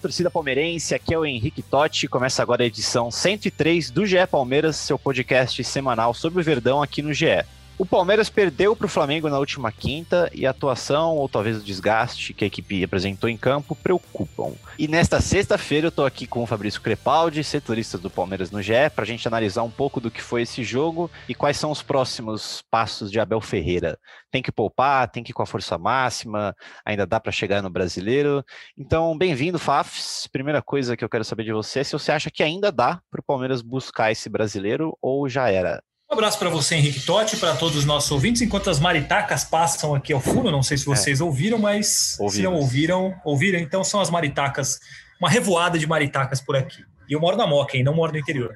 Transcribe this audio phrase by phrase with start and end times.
[0.00, 2.08] Torcida palmeirense, aqui é o Henrique Totti.
[2.08, 7.02] Começa agora a edição 103 do GE Palmeiras, seu podcast semanal sobre o Verdão aqui
[7.02, 7.44] no GE.
[7.80, 11.64] O Palmeiras perdeu para o Flamengo na última quinta e a atuação, ou talvez o
[11.64, 14.52] desgaste que a equipe apresentou em campo, preocupam.
[14.78, 18.90] E nesta sexta-feira eu estou aqui com o Fabrício Crepaldi, setorista do Palmeiras no GE,
[18.94, 21.80] para a gente analisar um pouco do que foi esse jogo e quais são os
[21.80, 23.98] próximos passos de Abel Ferreira.
[24.30, 27.70] Tem que poupar, tem que ir com a força máxima, ainda dá para chegar no
[27.70, 28.44] brasileiro.
[28.76, 30.28] Então, bem-vindo, Fafs.
[30.30, 33.00] Primeira coisa que eu quero saber de você é se você acha que ainda dá
[33.10, 35.82] para o Palmeiras buscar esse brasileiro ou já era.
[36.10, 38.42] Um abraço para você, Henrique Totti, para todos os nossos ouvintes.
[38.42, 41.24] Enquanto as maritacas passam aqui ao fundo, não sei se vocês é.
[41.24, 42.34] ouviram, mas Ouvimos.
[42.34, 43.60] se não ouviram, ouviram.
[43.60, 44.80] Então são as maritacas,
[45.20, 46.84] uma revoada de maritacas por aqui.
[47.08, 48.52] E eu moro na Moca, hein, não moro no interior.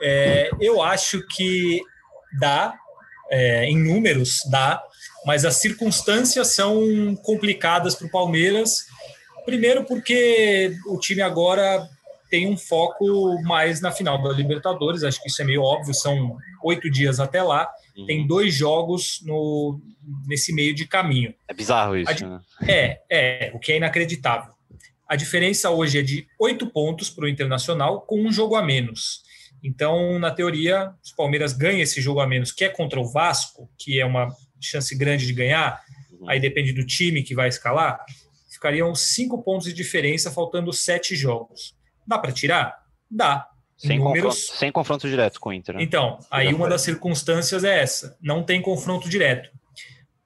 [0.00, 1.82] É, eu acho que
[2.38, 2.72] dá,
[3.28, 4.80] é, em números, dá,
[5.26, 8.86] mas as circunstâncias são complicadas para o Palmeiras.
[9.44, 11.88] Primeiro, porque o time agora
[12.34, 16.36] tem um foco mais na final da Libertadores, acho que isso é meio óbvio, são
[16.64, 18.06] oito dias até lá, uhum.
[18.06, 19.80] tem dois jogos no,
[20.26, 21.32] nesse meio de caminho.
[21.46, 22.40] É bizarro isso, né?
[22.66, 24.52] É, é, o que é inacreditável.
[25.08, 29.22] A diferença hoje é de oito pontos para o Internacional, com um jogo a menos.
[29.62, 33.08] Então, na teoria, se o Palmeiras ganha esse jogo a menos, que é contra o
[33.08, 36.28] Vasco, que é uma chance grande de ganhar, uhum.
[36.28, 38.04] aí depende do time que vai escalar,
[38.50, 41.73] ficariam cinco pontos de diferença, faltando sete jogos.
[42.06, 42.84] Dá para tirar?
[43.10, 43.48] Dá.
[43.76, 44.34] Sem, números...
[44.34, 45.74] confronto, sem confronto direto com o Inter.
[45.76, 45.82] Né?
[45.82, 49.50] Então, aí uma das circunstâncias é essa: não tem confronto direto.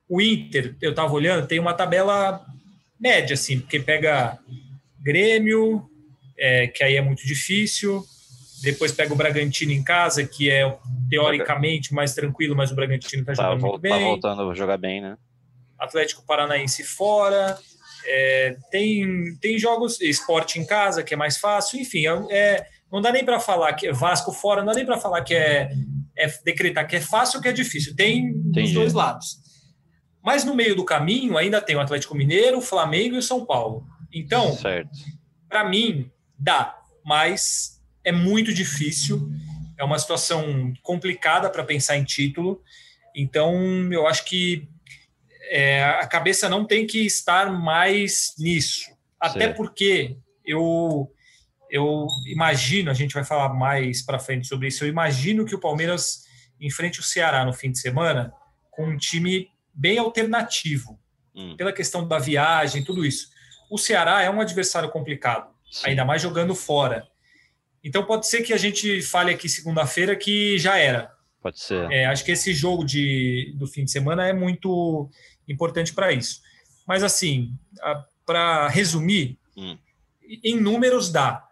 [0.08, 2.44] O Inter, eu estava olhando, tem uma tabela
[2.98, 4.38] média, assim, porque pega
[5.00, 5.88] Grêmio,
[6.38, 8.04] é, que aí é muito difícil.
[8.62, 10.76] Depois pega o Bragantino em casa, que é
[11.08, 13.92] teoricamente mais tranquilo, mas o Bragantino está jogando tá, muito bem.
[13.92, 15.16] Tá voltando a jogar bem, né?
[15.78, 17.56] Atlético Paranaense fora.
[18.04, 23.12] É, tem, tem jogos, esporte em casa, que é mais fácil, enfim, é, não dá
[23.12, 25.70] nem para falar que é Vasco fora, não dá nem para falar que é,
[26.16, 28.62] é decretar que é fácil ou que é difícil, tem Entendi.
[28.62, 29.38] dos dois lados.
[30.22, 33.44] Mas no meio do caminho ainda tem o Atlético Mineiro, o Flamengo e o São
[33.44, 33.87] Paulo.
[34.12, 34.56] Então,
[35.48, 39.28] para mim, dá, mas é muito difícil,
[39.78, 42.60] é uma situação complicada para pensar em título.
[43.14, 43.54] Então,
[43.92, 44.69] eu acho que
[45.48, 48.91] é, a cabeça não tem que estar mais nisso.
[49.20, 49.56] Até certo.
[49.56, 51.12] porque eu,
[51.70, 55.60] eu imagino, a gente vai falar mais para frente sobre isso, eu imagino que o
[55.60, 56.25] Palmeiras
[56.60, 58.32] enfrente o Ceará no fim de semana
[58.70, 60.98] com um time bem alternativo,
[61.34, 61.56] hum.
[61.56, 63.28] pela questão da viagem, tudo isso.
[63.70, 65.91] O Ceará é um adversário complicado, Sim.
[65.91, 67.06] ainda mais jogando fora.
[67.82, 71.12] Então pode ser que a gente fale aqui segunda-feira que já era.
[71.41, 71.91] Pode ser.
[71.91, 75.08] É, acho que esse jogo de, do fim de semana é muito
[75.48, 76.41] importante para isso.
[76.86, 77.53] Mas, assim,
[78.25, 79.76] para resumir, hum.
[80.44, 81.47] em números dá,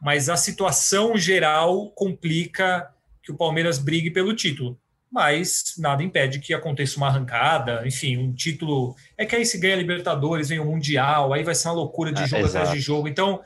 [0.00, 2.90] mas a situação geral complica
[3.22, 4.78] que o Palmeiras brigue pelo título.
[5.10, 8.96] Mas nada impede que aconteça uma arrancada, enfim, um título.
[9.16, 12.20] É que aí se ganha Libertadores, vem o Mundial, aí vai ser uma loucura de
[12.22, 12.56] ah, jogo exato.
[12.58, 13.06] atrás de jogo.
[13.06, 13.40] Então,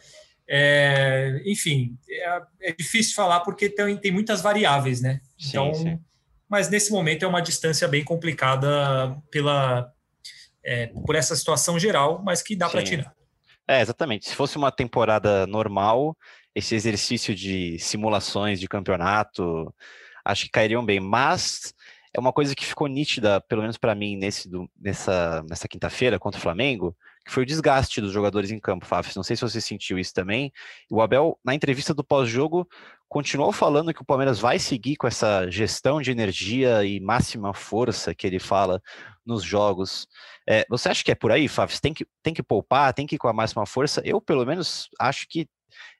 [0.48, 5.20] é, enfim, é, é, difícil falar porque tem, tem muitas variáveis, né?
[5.38, 6.00] Sim, então, sim
[6.48, 9.92] mas nesse momento é uma distância bem complicada pela,
[10.64, 13.14] é, por essa situação geral, mas que dá para tirar.
[13.66, 14.28] É, exatamente.
[14.28, 16.16] Se fosse uma temporada normal,
[16.54, 19.72] esse exercício de simulações de campeonato,
[20.24, 20.98] acho que cairiam bem.
[21.00, 21.74] Mas
[22.14, 26.18] é uma coisa que ficou nítida, pelo menos para mim, nesse, do, nessa, nessa quinta-feira
[26.18, 29.14] contra o Flamengo, que foi o desgaste dos jogadores em campo, Fafs.
[29.14, 30.50] Não sei se você sentiu isso também.
[30.90, 32.66] O Abel, na entrevista do pós-jogo,
[33.08, 38.14] continuou falando que o Palmeiras vai seguir com essa gestão de energia e máxima força
[38.14, 38.82] que ele fala
[39.24, 40.06] nos jogos.
[40.48, 41.80] É, você acha que é por aí, Fafs?
[41.80, 44.02] Tem que, tem que poupar, tem que ir com a máxima força?
[44.04, 45.48] Eu, pelo menos, acho que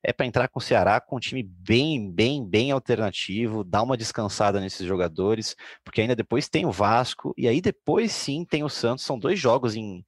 [0.03, 3.97] é para entrar com o Ceará com um time bem, bem, bem alternativo, dar uma
[3.97, 8.69] descansada nesses jogadores, porque ainda depois tem o Vasco, e aí depois sim tem o
[8.69, 10.05] Santos, são dois jogos em,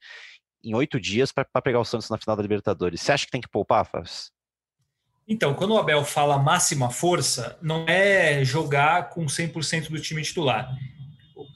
[0.63, 3.01] em oito dias para pegar o Santos na final da Libertadores.
[3.01, 4.11] Você acha que tem que poupar, Fábio?
[5.33, 10.77] Então, quando o Abel fala máxima força, não é jogar com 100% do time titular.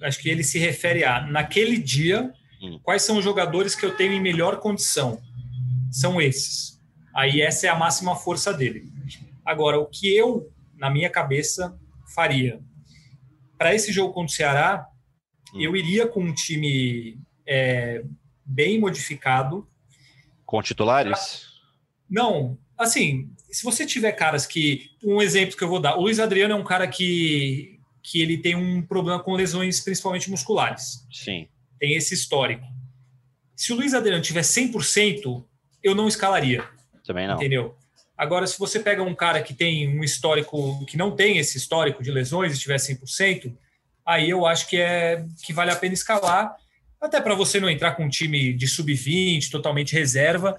[0.01, 2.33] Acho que ele se refere a, naquele dia,
[2.63, 2.79] Hum.
[2.83, 5.21] quais são os jogadores que eu tenho em melhor condição?
[5.91, 6.81] São esses.
[7.15, 8.91] Aí essa é a máxima força dele.
[9.45, 11.77] Agora, o que eu, na minha cabeça,
[12.15, 12.61] faria?
[13.59, 14.87] Para esse jogo contra o Ceará,
[15.53, 15.61] Hum.
[15.61, 18.03] eu iria com um time é,
[18.47, 19.69] bem modificado,
[20.47, 21.49] Com titulares?
[22.09, 24.91] não, assim, se você tiver caras que.
[25.03, 28.37] Um exemplo que eu vou dar: o Luiz Adriano é um cara que, que ele
[28.37, 31.07] tem um problema com lesões, principalmente musculares.
[31.13, 31.47] Sim.
[31.79, 32.65] Tem esse histórico.
[33.55, 35.45] Se o Luiz Adriano tiver 100%,
[35.83, 36.65] eu não escalaria,
[37.07, 37.37] Também não.
[37.37, 37.77] entendeu?
[38.19, 42.03] Agora, se você pega um cara que tem um histórico, que não tem esse histórico
[42.03, 43.53] de lesões e tiver 100%,
[44.05, 46.57] aí eu acho que, é, que vale a pena escalar,
[47.01, 50.57] até para você não entrar com um time de sub-20, totalmente reserva,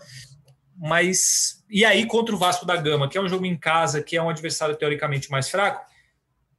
[0.78, 4.18] mas e aí contra o Vasco da Gama, que é um jogo em casa, que
[4.18, 5.86] é um adversário teoricamente mais fraco,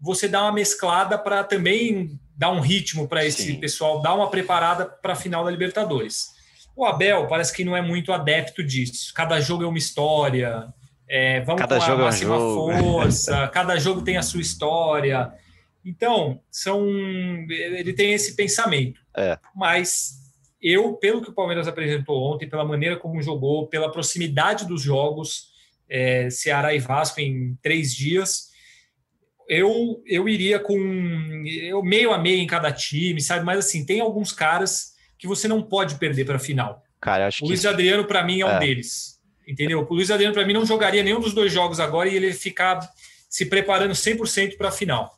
[0.00, 3.60] você dá uma mesclada para também dar um ritmo para esse Sim.
[3.60, 6.34] pessoal, dar uma preparada para a final da Libertadores.
[6.74, 9.12] O Abel parece que não é muito adepto disso.
[9.14, 10.68] Cada jogo é uma história.
[11.08, 12.72] é, vamos Cada com a jogo é um máxima jogo.
[12.78, 13.48] força.
[13.48, 15.32] cada jogo tem a sua história.
[15.82, 16.86] Então, são
[17.48, 19.00] ele tem esse pensamento.
[19.16, 19.38] É.
[19.54, 20.25] Mas
[20.68, 25.48] eu, pelo que o Palmeiras apresentou ontem, pela maneira como jogou, pela proximidade dos jogos,
[25.88, 28.50] é, Ceará e Vasco em três dias,
[29.48, 30.76] eu, eu iria com
[31.46, 33.44] eu meio a meio em cada time, sabe?
[33.44, 36.82] Mas assim, tem alguns caras que você não pode perder para a final.
[37.00, 37.52] Cara, acho O que.
[37.52, 38.58] Luiz Adriano, para mim, é um É.
[38.58, 39.20] deles.
[39.46, 39.86] Entendeu?
[39.88, 42.80] O Luiz Adriano, para mim, não jogaria nenhum dos dois jogos agora e ele ficar
[43.30, 45.16] se preparando 100% para a final.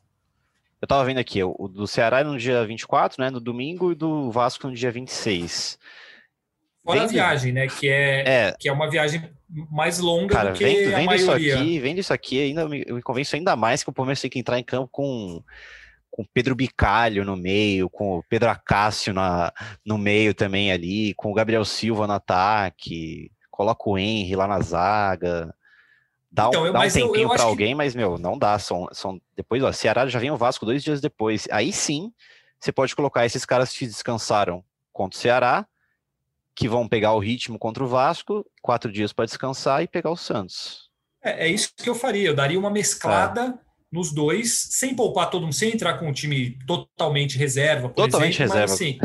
[0.81, 3.31] Eu tava vendo aqui, o do Ceará é no dia 24, né?
[3.31, 5.79] No domingo, e do Vasco no dia 26.
[6.85, 7.67] Fora a Vendo- viagem, né?
[7.67, 9.29] Que é, É, que é uma viagem
[9.71, 11.55] mais longa cara, do que vendo, a vendo isso maioria.
[11.59, 14.31] aqui, vendo isso aqui, ainda me, eu me convenço ainda mais que o Palmeiras tem
[14.31, 15.43] que entrar em campo com
[16.11, 19.53] com Pedro Bicalho no meio, com o Pedro Acácio na,
[19.87, 24.59] no meio também ali, com o Gabriel Silva no ataque, coloca o Henry lá na
[24.61, 25.55] zaga.
[26.31, 28.39] Dá um, Então, eu- dá um mas tempinho acho pra que- alguém, mas, meu, não
[28.39, 28.59] dá.
[28.59, 31.49] São, são, depois, ó, Ceará já vem o Vasco dois dias depois.
[31.51, 32.13] Aí sim,
[32.61, 35.67] você pode colocar esses caras que descansaram contra o Ceará,
[36.55, 40.17] que vão pegar o ritmo contra o Vasco, quatro dias para descansar e pegar o
[40.17, 40.89] Santos.
[41.23, 42.29] É, é isso que eu faria.
[42.29, 43.55] Eu daria uma mesclada É.
[43.91, 48.61] nos dois, sem poupar todo mundo, sem entrar com um time totalmente reserva, Totalmente exemplo,
[48.61, 48.75] mas, reserva.
[48.75, 48.99] assim,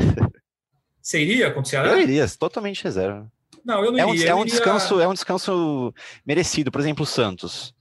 [1.02, 1.90] você iria contra o Ceará?
[1.90, 3.32] Eu iria, totalmente reserva.
[3.66, 4.30] Não, eu não É um, iria.
[4.30, 5.94] é um iria- descanso, é um descanso
[6.26, 6.72] merecido.
[6.72, 7.74] Por exemplo, o Santos.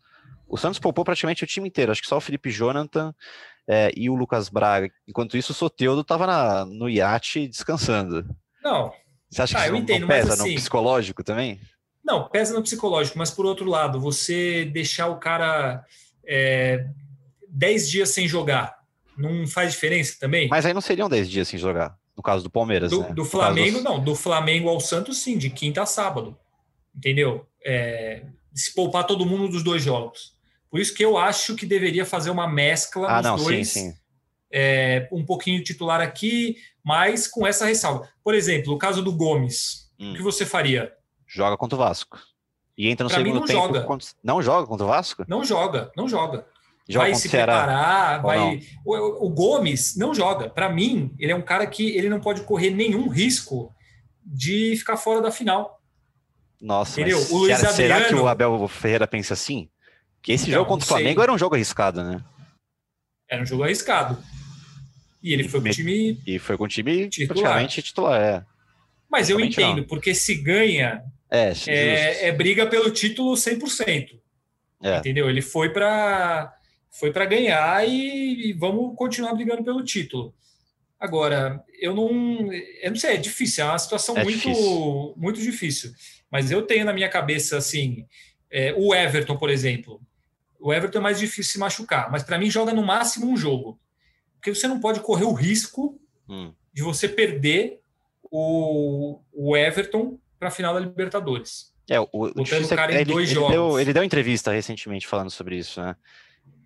[0.48, 1.90] O Santos poupou praticamente o time inteiro.
[1.92, 3.14] Acho que só o Felipe Jonathan
[3.68, 4.90] é, e o Lucas Braga.
[5.08, 8.24] Enquanto isso, o Soteudo estava no iate descansando.
[8.62, 8.92] Não,
[9.30, 11.58] Você acha que Ah, isso não, entendo, não mas pesa assim- no psicológico também?
[12.04, 15.84] não, pesa no psicológico, mas por outro lado, você deixar o cara
[16.26, 16.84] é,
[17.48, 18.76] 10 dias sem jogar,
[19.16, 20.48] não faz diferença também?
[20.48, 22.90] Mas aí não seriam 10 dias sem jogar, no caso do Palmeiras.
[22.90, 23.12] Do, né?
[23.12, 24.02] do Flamengo, dos- não.
[24.02, 26.36] Do Flamengo ao Santos, sim, de quinta a sábado.
[26.94, 27.46] Entendeu?
[27.64, 28.24] É,
[28.54, 30.34] se poupar todo mundo dos dois jogos.
[30.70, 33.68] Por isso que eu acho que deveria fazer uma mescla Ah, não, sim, dois.
[33.68, 33.94] sim.
[34.50, 38.08] é, um pouquinho titular aqui, mas com essa ressalva.
[38.22, 39.90] Por exemplo, o caso do Gomes.
[39.98, 40.12] Hum.
[40.12, 40.92] O que você faria?
[41.26, 42.18] Joga contra o Vasco.
[42.76, 43.60] E entra no Pra mim, segundo não tempo.
[43.60, 43.82] joga.
[43.84, 45.24] contra- Não joga contra o Vasco?
[45.28, 46.46] Não joga, não joga.
[46.88, 47.52] Joga vai se o Ceará.
[47.58, 48.38] preparar, vai.
[48.38, 48.60] não?
[48.84, 50.50] O, o- o Gomes não joga.
[50.50, 53.72] Para mim, ele é um cara que ele não pode correr nenhum risco
[54.24, 55.80] de ficar fora da final.
[56.60, 57.18] Nossa, Entendeu?
[57.30, 59.68] O Luiz será, será que Adriano- o Abel Ferreira pensa assim?
[60.20, 60.96] Que esse Então, jogo contra o não sei.
[61.04, 62.22] Flamengo era um jogo arriscado, né?
[63.28, 64.22] Era um jogo arriscado.
[65.22, 66.20] E ele foi pro Me- time.
[66.26, 67.34] E foi com o time Titular.
[67.42, 68.20] praticamente titular.
[68.20, 68.44] É,
[69.10, 74.20] Mas eu entendo, porque se ganha, é, é, é briga pelo título 100%.
[74.82, 74.98] É.
[74.98, 75.28] Entendeu?
[75.30, 76.52] Ele foi para
[76.92, 80.34] foi para ganhar e, e vamos continuar brigando pelo título.
[81.00, 85.14] Agora, eu não, eu não sei, é difícil, é uma situação É muito, difícil.
[85.16, 85.92] muito difícil.
[86.30, 88.06] Mas eu tenho na minha cabeça assim,
[88.50, 90.00] é, o Everton, por exemplo.
[90.60, 93.80] O Everton é mais difícil se machucar, mas para mim joga no máximo um jogo,
[94.34, 96.52] porque você não pode correr o risco Hum.
[96.72, 97.80] de você perder
[98.30, 101.72] o, o Everton para a final da Libertadores.
[101.90, 103.50] É, o, o difícil o cara é, em ele, dois ele jogos.
[103.52, 105.96] Deu, ele deu entrevista recentemente falando sobre isso, né?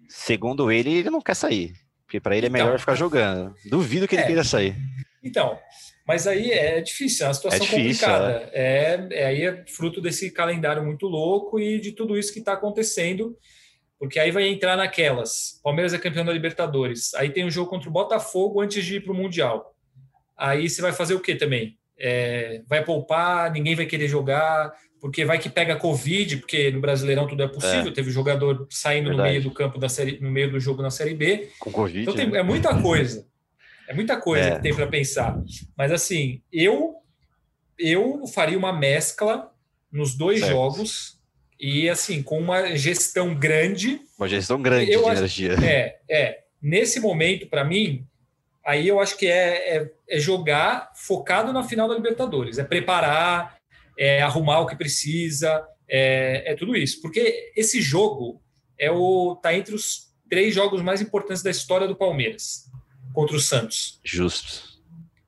[0.08, 1.72] Segundo ele, ele não quer sair.
[2.04, 2.64] Porque para ele é Então.
[2.64, 3.54] melhor ficar jogando.
[3.68, 4.26] Duvido que ele É.
[4.26, 4.76] queira sair.
[5.22, 5.58] Então,
[6.06, 8.50] mas aí é difícil, é uma situação É difícil, complicada.
[8.52, 9.08] É.
[9.10, 13.36] É, aí é fruto desse calendário muito louco e de tudo isso que está acontecendo,
[13.98, 15.60] porque aí vai entrar naquelas.
[15.64, 17.12] Palmeiras é campeão da Libertadores.
[17.14, 19.74] Aí tem um jogo contra o Botafogo antes de ir para o Mundial.
[20.36, 21.76] Aí você vai fazer o quê também?
[21.98, 24.72] É, vai poupar, ninguém vai querer jogar.
[25.00, 27.88] Porque vai que pega Covid, porque no Brasileirão tudo é possível.
[27.88, 27.92] É.
[27.92, 29.30] Teve jogador saindo no Verdade.
[29.30, 31.48] meio do campo da série, no meio do jogo na Série B.
[31.58, 32.00] Com Covid.
[32.02, 32.38] Então tem- né?
[32.38, 33.26] é muita coisa.
[33.88, 34.56] É muita coisa É.
[34.56, 35.38] que tem para pensar.
[35.76, 36.94] Mas assim, eu
[37.78, 39.52] eu faria uma mescla
[39.92, 40.52] nos dois Certo.
[40.52, 41.18] jogos
[41.60, 45.52] e assim, com uma gestão grande Uma gestão grande Eu de acho- energia.
[45.64, 46.38] é, é.
[46.60, 48.04] Nesse momento, para mim,
[48.64, 52.58] aí eu acho que é, é, é jogar focado na final da Libertadores.
[52.58, 53.55] É preparar,
[53.98, 57.00] é arrumar o que precisa, é, é tudo isso.
[57.00, 58.42] Porque esse jogo
[58.78, 62.70] é o tá entre os três jogos mais importantes da história do Palmeiras
[63.12, 64.00] contra o Santos.
[64.04, 64.76] Justo.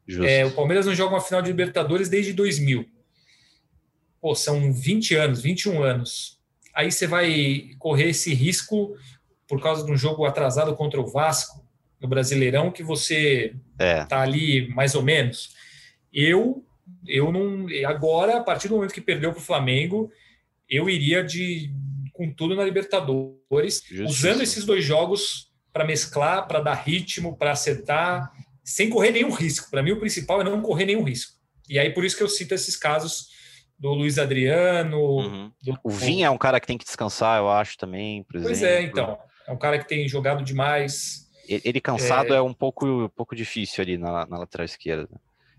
[0.07, 0.27] Justo.
[0.27, 2.87] É, o Palmeiras não joga uma final de Libertadores desde 2000.
[4.21, 6.39] Pô, são 20 anos, 21 anos.
[6.75, 8.97] Aí você vai correr esse risco
[9.47, 11.65] por causa de um jogo atrasado contra o Vasco
[12.01, 14.05] no Brasileirão que você É.
[14.05, 15.55] tá ali mais ou menos.
[16.13, 16.65] Eu
[17.09, 20.11] eu não agora a partir do momento que perdeu para o Flamengo,
[20.69, 21.73] eu iria de
[22.13, 24.09] com tudo na Libertadores, Justíssimo.
[24.09, 28.31] usando esses dois jogos para mesclar, para dar ritmo, para acertar,
[28.65, 29.71] sem correr nenhum risco.
[29.71, 31.33] Para mim o principal é não correr nenhum risco.
[31.69, 33.29] E aí por isso que eu cito esses casos
[33.79, 35.53] do Luiz Adriano, Uhum.
[35.63, 38.53] do O Vinha é um cara que tem que descansar, eu acho, também, por exemplo.
[38.53, 39.19] Pois é, então.
[39.47, 41.27] É um cara que tem jogado demais.
[41.49, 45.09] Ele cansado é, um, pouco, um pouco difícil ali na, na lateral esquerda.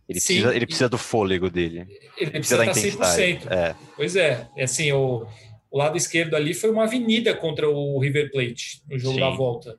[0.09, 1.85] Ele, Sim, precisa, ele precisa do fôlego dele.
[2.17, 3.45] Ele Precisa precisa da estar intensidade.
[3.45, 3.51] 100%.
[3.51, 5.27] É, Pois é, é assim, o,
[5.69, 9.19] o lado esquerdo ali foi uma avenida contra o River Plate no jogo Sim.
[9.19, 9.77] da volta.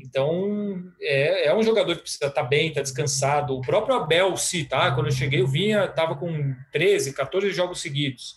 [0.00, 3.56] Então, é, é um jogador que precisa estar bem, estar descansado.
[3.56, 7.80] O próprio Abel, se tá, quando eu cheguei, eu vinha, estava com 13, 14 jogos
[7.80, 8.36] seguidos.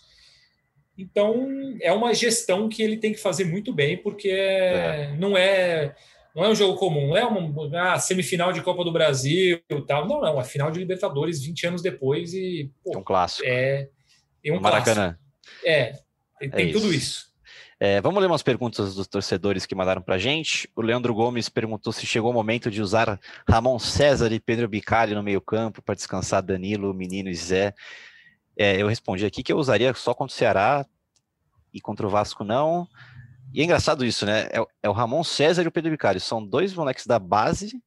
[0.96, 5.94] Então, é uma gestão que ele tem que fazer muito bem, porque é- não é
[6.36, 9.80] não é um jogo comum, não é uma ah, semifinal de Copa do Brasil e
[9.86, 10.06] tal.
[10.06, 13.48] Não, não, é final de Libertadores 20 anos depois e é pô, um clássico.
[13.48, 13.88] é,
[14.44, 15.16] é um Maracanã.
[15.16, 15.64] clássico.
[15.64, 15.92] É,
[16.38, 16.96] tem, tem tudo isso.
[16.96, 17.26] isso.
[17.80, 20.68] É, vamos ler umas perguntas dos torcedores que mandaram pra gente.
[20.76, 25.14] O Leandro Gomes perguntou se chegou o momento de usar Ramon César e Pedro Bicalho
[25.14, 27.74] no meio-campo para descansar Danilo, Menino e Zé.
[28.58, 30.86] É, eu respondi aqui que eu usaria só contra o Ceará
[31.72, 32.86] e contra o Vasco não.
[33.56, 34.48] E é engraçado isso, né?
[34.52, 36.20] É, o- é o Ramon César e o Pedro Bicalho.
[36.20, 37.80] São dois moleques da base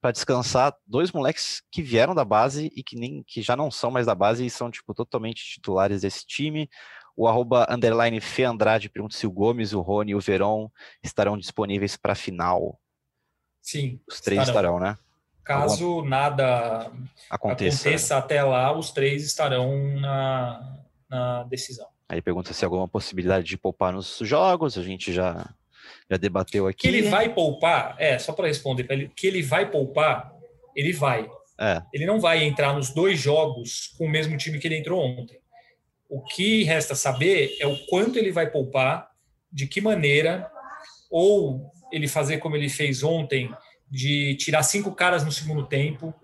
[0.00, 3.90] para descansar dois moleques que vieram da base e que nem que já não são
[3.90, 6.70] mais da base e são tipo totalmente titulares desse time.
[7.14, 10.68] O arroba underline Fê Andrade pergunta se o Gomes, o Rony e o Verón
[11.02, 12.80] estarão disponíveis para a final.
[13.60, 14.00] Sim.
[14.08, 14.96] Os três estarão, né?
[15.44, 16.90] Caso nada
[17.28, 17.80] Aconteça.
[17.88, 20.78] aconteça até lá, os três estarão na,
[21.10, 21.88] na decisão.
[22.14, 24.78] Aí pergunta se há alguma possibilidade de poupar nos jogos.
[24.78, 25.52] A gente já,
[26.08, 26.82] já debateu aqui.
[26.82, 30.32] Que ele vai poupar, é, só para responder para ele, que ele vai poupar,
[30.76, 31.28] ele vai.
[31.58, 35.00] É, Ele não vai entrar nos dois jogos com o mesmo time que ele entrou
[35.00, 35.40] ontem.
[36.08, 39.10] O que resta saber é o quanto ele vai poupar,
[39.52, 40.48] de que maneira,
[41.10, 43.52] ou ele fazer como ele fez ontem,
[43.90, 46.14] de tirar cinco caras no segundo tempo.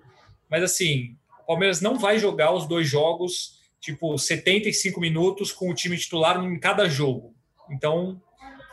[0.49, 5.75] Mas assim, o Palmeiras não vai jogar os dois jogos, tipo, 75 minutos com o
[5.75, 7.34] time titular em cada jogo.
[7.70, 8.20] Então,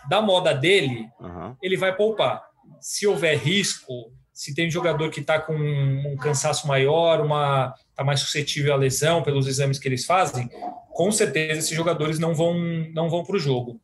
[0.09, 1.57] da moda dele, aham.
[1.61, 2.43] ele vai poupar.
[2.81, 8.19] Se houver risco, se tem jogador que está com um cansaço maior, uma está mais
[8.19, 10.47] suscetível à lesão pelos exames que eles fazem,
[10.91, 12.53] com certeza esses jogadores não vão
[12.93, 13.81] não vão para o jogo.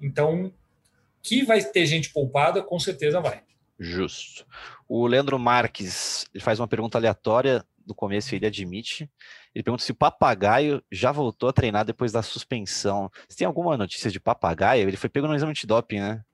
[0.00, 0.52] Então,
[1.22, 3.42] que vai ter gente poupada, com certeza vai.
[3.78, 4.46] Justo.
[4.88, 9.10] O Leandro Marques ele faz uma pergunta aleatória no começo, ele admite.
[9.54, 13.10] Ele pergunta se o Papagaio já voltou a treinar depois da suspensão.
[13.28, 14.88] Você tem alguma notícia de Papagaio?
[14.88, 16.24] Ele foi pego no exame antidoping, né?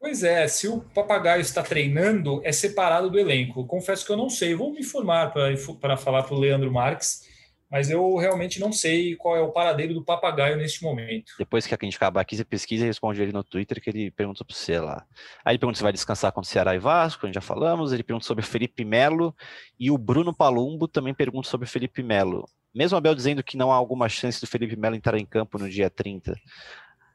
[0.00, 3.66] Pois é, se o papagaio está treinando, é separado do elenco.
[3.66, 7.28] Confesso que eu não sei, vou me informar para falar para o Leandro Marques,
[7.70, 11.32] mas eu realmente não sei qual é o paradeiro do papagaio neste momento.
[11.38, 14.10] Depois que a gente acabar aqui, você pesquisa e responde ele no Twitter que ele
[14.10, 15.06] perguntou para você lá.
[15.44, 17.92] Aí ele pergunta se vai descansar contra o Ceará e Vasco, a gente já falamos.
[17.92, 19.34] Ele pergunta sobre o Felipe Melo
[19.78, 22.44] e o Bruno Palumbo também pergunta sobre o Felipe Melo.
[22.74, 25.70] Mesmo Abel dizendo que não há alguma chance do Felipe Melo entrar em campo no
[25.70, 26.34] dia 30.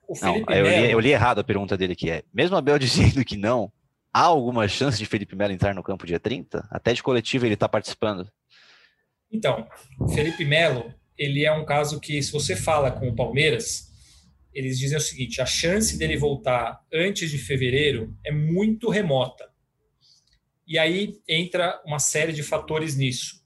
[0.08, 2.24] O Não, eu li, eu li errado a pergunta dele que é.
[2.34, 3.72] Mesmo Abel dizendo que não,
[4.14, 6.66] há alguma chance de Felipe Melo entrar no campo dia 30?
[6.72, 8.30] Até de coletiva ele está participando.
[9.36, 9.68] Então,
[10.14, 13.92] Felipe Melo, ele é um caso que, se você fala com o Palmeiras,
[14.54, 19.50] eles dizem o seguinte: a chance dele voltar antes de fevereiro é muito remota.
[20.66, 23.44] E aí entra uma série de fatores nisso.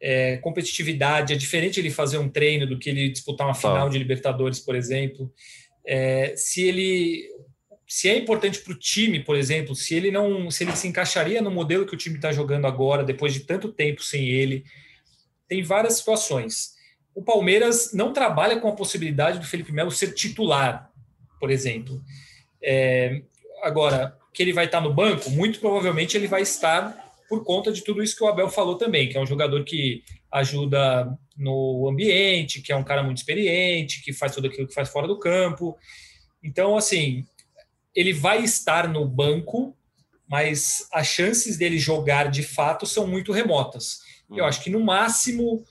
[0.00, 3.98] É, competitividade, é diferente ele fazer um treino do que ele disputar uma final de
[3.98, 5.32] Libertadores, por exemplo.
[5.86, 7.28] É, se ele
[7.86, 11.40] se é importante para o time, por exemplo, se ele não, se ele se encaixaria
[11.42, 14.64] no modelo que o time está jogando agora, depois de tanto tempo sem ele,
[15.48, 16.74] tem várias situações.
[17.14, 20.90] o Palmeiras não trabalha com a possibilidade do Felipe Melo ser titular,
[21.38, 22.02] por exemplo.
[22.60, 23.22] É,
[23.62, 27.82] agora, que ele vai estar no banco, muito provavelmente ele vai estar por conta de
[27.82, 32.60] tudo isso que o Abel falou também, que é um jogador que ajuda no ambiente,
[32.60, 35.78] que é um cara muito experiente, que faz tudo aquilo que faz fora do campo.
[36.42, 37.24] Então, assim,
[37.94, 39.76] ele vai estar no banco,
[40.28, 44.00] mas as chances dele jogar de fato são muito remotas.
[44.30, 44.44] Eu uhum.
[44.44, 45.64] acho que no máximo,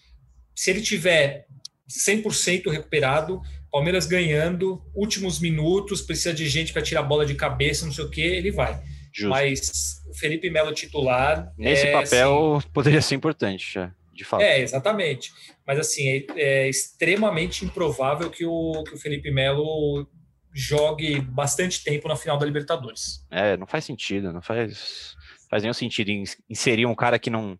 [0.55, 1.48] se ele tiver
[1.89, 3.41] 100% recuperado,
[3.72, 8.05] Palmeiras ganhando, últimos minutos, precisa de gente para tirar a bola de cabeça, não sei
[8.05, 8.79] o que, ele vai.
[9.12, 9.29] Justo.
[9.29, 11.51] Mas o Felipe Melo titular.
[11.57, 13.79] Nesse é, papel assim, poderia ser importante,
[14.13, 14.41] de fato.
[14.41, 15.31] É, exatamente.
[15.65, 20.07] Mas assim, é, é extremamente improvável que o, que o Felipe Melo
[20.53, 23.25] jogue bastante tempo na final da Libertadores.
[23.31, 25.15] É, não faz sentido, não faz,
[25.50, 26.12] faz nenhum sentido
[26.48, 27.57] inserir um cara que não,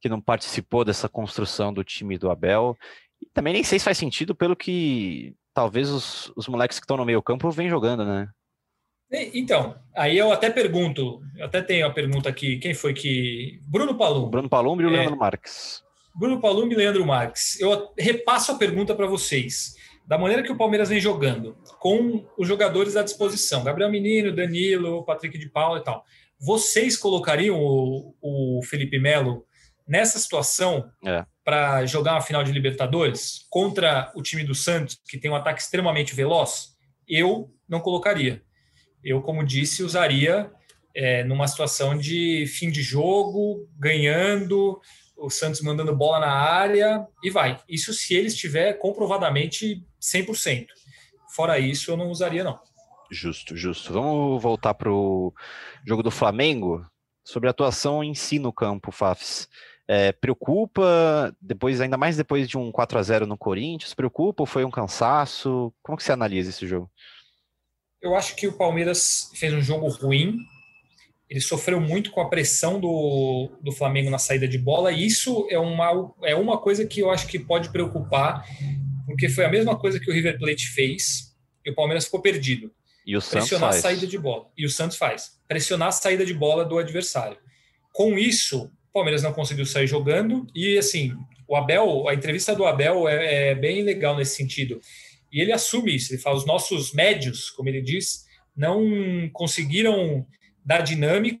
[0.00, 2.76] que não participou dessa construção do time do Abel.
[3.20, 6.96] E também nem sei se faz sentido pelo que talvez os, os moleques que estão
[6.96, 8.28] no meio campo vêm jogando, né?
[9.34, 13.58] Então, aí eu até pergunto, eu até tenho a pergunta aqui, quem foi que...
[13.66, 14.30] Bruno Palum.
[14.30, 15.82] Bruno Palum e o é, Leandro Marques.
[16.14, 17.60] Bruno Palum e Leandro Marques.
[17.60, 19.74] Eu repasso a pergunta para vocês
[20.06, 25.04] da maneira que o Palmeiras vem jogando, com os jogadores à disposição, Gabriel Menino, Danilo,
[25.04, 26.04] Patrick de Paula e tal,
[26.36, 29.44] vocês colocariam o, o Felipe Melo
[29.90, 31.26] nessa situação é.
[31.44, 35.60] para jogar uma final de Libertadores contra o time do Santos, que tem um ataque
[35.60, 36.76] extremamente veloz?
[37.08, 38.40] Eu não colocaria.
[39.02, 40.48] Eu, como disse, usaria
[40.94, 44.80] é, numa situação de fim de jogo, ganhando,
[45.16, 47.60] o Santos mandando bola na área e vai.
[47.68, 50.66] Isso se ele estiver comprovadamente 100%.
[51.34, 52.60] Fora isso, eu não usaria, não.
[53.10, 53.92] Justo, justo.
[53.92, 55.34] Vamos voltar para o
[55.84, 56.86] jogo do Flamengo.
[57.24, 59.48] Sobre a atuação em si no campo, Fafs.
[59.92, 64.46] É, preocupa, depois, ainda mais depois de um 4 a 0 no Corinthians, preocupa ou
[64.46, 65.74] foi um cansaço?
[65.82, 66.88] Como que você analisa esse jogo?
[68.00, 70.38] Eu acho que o Palmeiras fez um jogo ruim,
[71.28, 75.48] ele sofreu muito com a pressão do, do Flamengo na saída de bola, e isso
[75.50, 78.46] é uma, é uma coisa que eu acho que pode preocupar,
[79.06, 82.72] porque foi a mesma coisa que o River Plate fez, e o Palmeiras ficou perdido.
[83.04, 84.46] E o pressionar Santos a saída de bola.
[84.56, 85.40] E o Santos faz.
[85.48, 87.36] Pressionar a saída de bola do adversário.
[87.92, 91.12] Com isso, o Palmeiras não conseguiu sair jogando, e assim,
[91.48, 94.80] o Abel, a entrevista do Abel é, é bem legal nesse sentido.
[95.32, 98.24] E ele assume isso, ele fala, os nossos médios, como ele diz,
[98.56, 100.26] não conseguiram
[100.64, 101.40] dar dinâmica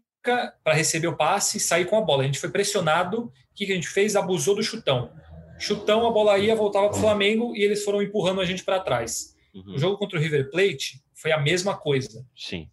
[0.62, 2.22] para receber o passe e sair com a bola.
[2.22, 4.14] A gente foi pressionado, o que a gente fez?
[4.14, 5.10] Abusou do chutão.
[5.58, 8.80] Chutão, a bola ia, voltava para o Flamengo e eles foram empurrando a gente para
[8.80, 9.34] trás.
[9.54, 9.74] Uhum.
[9.74, 12.24] O jogo contra o River Plate foi a mesma coisa.
[12.36, 12.68] Sim.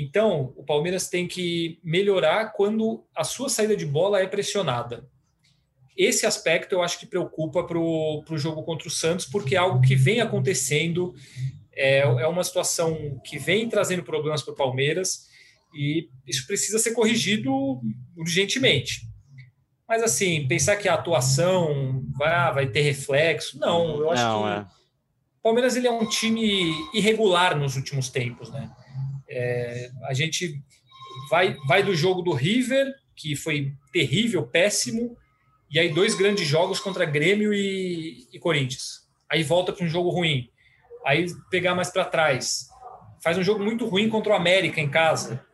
[0.00, 5.06] Então, o Palmeiras tem que melhorar quando a sua saída de bola é pressionada.
[5.94, 9.82] Esse aspecto eu acho que preocupa para o jogo contra o Santos, porque é algo
[9.82, 11.14] que vem acontecendo,
[11.74, 15.28] é, é uma situação que vem trazendo problemas para o Palmeiras
[15.74, 17.52] e isso precisa ser corrigido
[18.16, 19.02] urgentemente.
[19.86, 24.42] Mas assim, pensar que a atuação vai, ah, vai ter reflexo, não, eu acho não,
[24.42, 24.60] que é.
[24.60, 28.70] o Palmeiras ele é um time irregular nos últimos tempos, né?
[29.30, 30.60] É, a gente
[31.30, 35.16] vai, vai do jogo do River, que foi terrível, péssimo,
[35.70, 39.08] e aí dois grandes jogos contra Grêmio e, e Corinthians.
[39.30, 40.50] Aí volta para um jogo ruim.
[41.06, 42.68] Aí pegar mais para trás.
[43.22, 45.44] Faz um jogo muito ruim contra o América em casa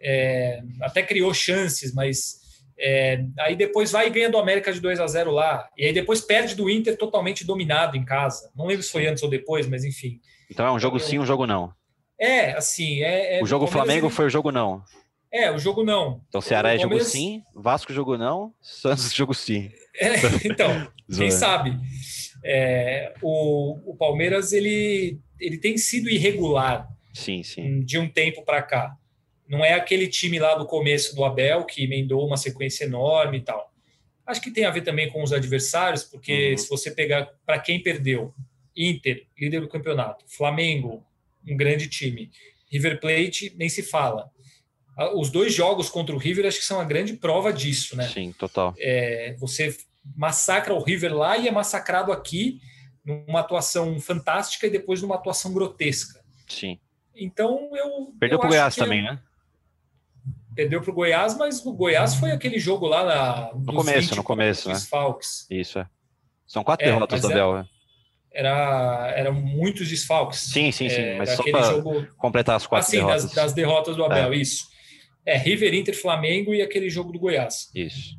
[0.00, 2.40] é, até criou chances, mas
[2.78, 5.92] é, aí depois vai e ganha do América de 2 a 0 lá, e aí
[5.92, 8.50] depois perde do Inter totalmente dominado em casa.
[8.54, 10.20] Não lembro se foi antes ou depois, mas enfim.
[10.50, 11.72] Então é um jogo sim, um jogo não.
[12.18, 13.02] É, assim.
[13.02, 14.14] É, é o jogo Flamengo ele...
[14.14, 14.82] foi o jogo não.
[15.32, 16.22] É, o jogo não.
[16.28, 19.70] Então Ceará é jogo sim, Vasco jogo não, Santos jogo sim.
[19.98, 20.12] É,
[20.44, 21.74] então, quem sabe.
[22.44, 26.86] É, o, o Palmeiras ele, ele tem sido irregular.
[27.14, 27.80] Sim, sim.
[27.80, 28.94] De um tempo para cá.
[29.48, 33.40] Não é aquele time lá do começo do Abel que emendou uma sequência enorme e
[33.40, 33.72] tal.
[34.26, 36.58] Acho que tem a ver também com os adversários, porque uhum.
[36.58, 38.34] se você pegar para quem perdeu,
[38.76, 41.02] Inter, líder do campeonato, Flamengo,
[41.46, 42.30] um grande time,
[42.70, 44.30] River Plate, nem se fala.
[45.14, 48.08] Os dois jogos contra o River acho que são a grande prova disso, né?
[48.08, 48.74] Sim, total.
[48.78, 49.76] É, você
[50.16, 52.60] massacra o River lá e é massacrado aqui
[53.04, 56.24] numa atuação fantástica e depois numa atuação grotesca.
[56.48, 56.78] Sim.
[57.14, 58.12] Então eu.
[58.18, 59.20] Perdeu para o Goiás também, né?
[60.56, 64.24] perdeu para o Goiás, mas o Goiás foi aquele jogo lá na, no começo, no
[64.24, 64.80] começo, né?
[64.80, 65.46] Falcos.
[65.50, 65.86] Isso é.
[66.46, 67.68] São quatro é, derrotas do Abel, né?
[68.36, 70.40] Era, era muitos desfalques.
[70.40, 71.00] Sim, sim, sim.
[71.00, 72.06] É, mas só para jogo...
[72.18, 73.22] completar as quatro assim, derrotas.
[73.24, 74.36] Das, das derrotas do Abel, é.
[74.36, 74.66] isso.
[75.24, 77.70] É, River, Inter, Flamengo e aquele jogo do Goiás.
[77.74, 78.14] Isso.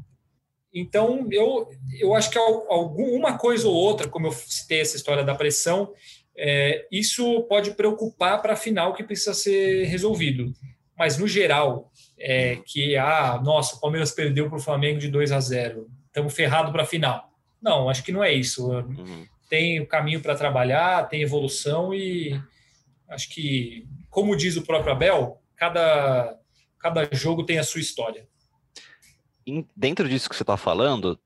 [0.74, 5.36] Então, eu, eu acho que alguma coisa ou outra, como eu citei essa história da
[5.36, 5.94] pressão,
[6.36, 10.52] é, isso pode preocupar para a final que precisa ser resolvido.
[10.98, 15.32] Mas, no geral, é, que, ah, nossa, o Palmeiras perdeu para o Flamengo de 2
[15.32, 17.30] a 0 estamos ferrados para a final.
[17.62, 18.72] Não, acho que não é isso.
[18.72, 19.26] Uhum.
[19.50, 22.40] Tem o caminho para trabalhar, tem evolução e
[23.10, 26.38] acho que, como diz o próprio Abel, cada,
[26.80, 28.28] cada jogo tem a sua história.
[29.76, 31.18] Dentro disso que você está falando,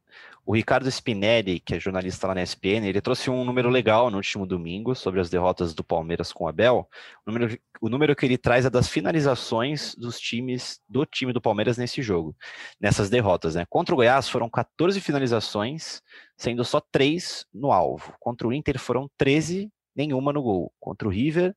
[0.46, 4.18] o Ricardo Spinelli, que é jornalista lá na ESPN, ele trouxe um número legal no
[4.18, 6.90] último domingo sobre as derrotas do Palmeiras com o Abel.
[7.26, 11.40] O número, o número que ele traz é das finalizações dos times do time do
[11.40, 12.36] Palmeiras nesse jogo,
[12.80, 13.54] nessas derrotas.
[13.54, 13.66] Né?
[13.70, 16.02] Contra o Goiás foram 14 finalizações,
[16.36, 18.14] sendo só 3 no alvo.
[18.20, 20.74] Contra o Inter foram 13, nenhuma no gol.
[20.80, 21.56] Contra o River,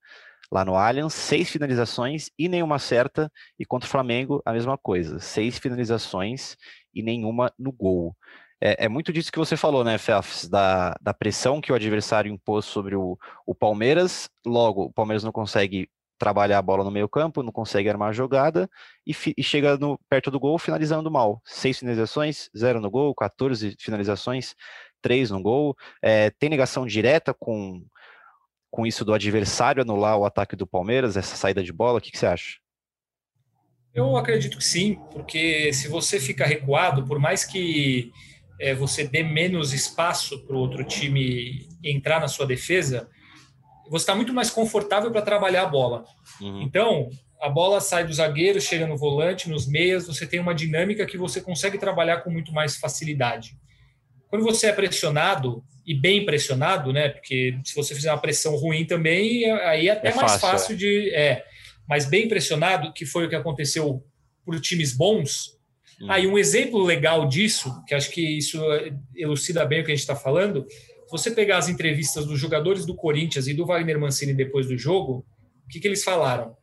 [0.52, 3.32] lá no Allianz, seis finalizações e nenhuma certa.
[3.58, 6.56] E contra o Flamengo, a mesma coisa, seis finalizações
[6.94, 8.14] e nenhuma no gol.
[8.66, 12.32] É, é, muito disso que você falou, né, Felps, da, da pressão que o adversário
[12.32, 14.30] impôs sobre o, o Palmeiras.
[14.46, 15.86] Logo, o Palmeiras não consegue
[16.18, 18.66] trabalhar a bola no meio campo, não consegue armar a jogada
[19.06, 21.42] e, e, chega no, perto do gol finalizando mal.
[21.44, 24.54] Seis finalizações, zero no gol, 14 finalizações,
[25.02, 25.76] três no gol.
[26.00, 27.84] É, tem ligação direta com,
[28.70, 31.98] com isso do adversário anular o ataque do Palmeiras, essa saída de bola?
[31.98, 32.56] O que, que você acha?
[33.92, 38.10] Eu acredito que sim, porque se você fica recuado, por mais que
[38.60, 43.08] é, você dê menos espaço para o outro time entrar na sua defesa,
[43.88, 46.04] você está muito mais confortável para trabalhar a bola.
[46.40, 46.62] Uhum.
[46.62, 47.08] Então,
[47.40, 51.18] a bola sai do zagueiro, chega no volante, nos meias, você tem uma dinâmica que
[51.18, 53.58] você consegue trabalhar com muito mais facilidade.
[54.28, 57.10] Quando você é pressionado, e bem pressionado, né?
[57.10, 60.74] Porque se você fizer uma pressão ruim também, aí é até é mais fácil, fácil
[60.74, 60.78] é.
[60.78, 61.14] de.
[61.14, 61.44] É,
[61.88, 64.02] mas bem pressionado, que foi o que aconteceu
[64.44, 65.53] por times bons,
[66.00, 66.10] Hum.
[66.10, 68.58] Aí, ah, um exemplo legal disso, que acho que isso
[69.14, 70.66] elucida bem o que a gente está falando,
[71.10, 75.24] você pegar as entrevistas dos jogadores do Corinthians e do Wagner Mancini depois do jogo,
[75.64, 76.56] o que, que eles falaram?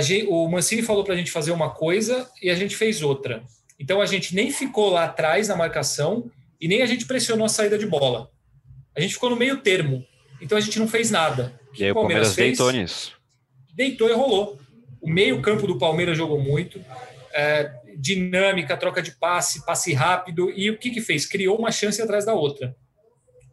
[0.00, 3.42] Gente, o Mancini falou para a gente fazer uma coisa e a gente fez outra.
[3.80, 7.48] Então a gente nem ficou lá atrás na marcação e nem a gente pressionou a
[7.48, 8.28] saída de bola.
[8.94, 10.04] A gente ficou no meio termo.
[10.40, 11.58] Então a gente não fez nada.
[11.72, 13.12] O e aí o Palmeiras, Palmeiras deitou nisso.
[13.74, 14.58] Deitou e rolou.
[15.00, 16.80] O meio campo do Palmeiras jogou muito.
[17.32, 20.50] É, dinâmica, troca de passe, passe rápido.
[20.56, 21.26] E o que, que fez?
[21.26, 22.76] Criou uma chance atrás da outra.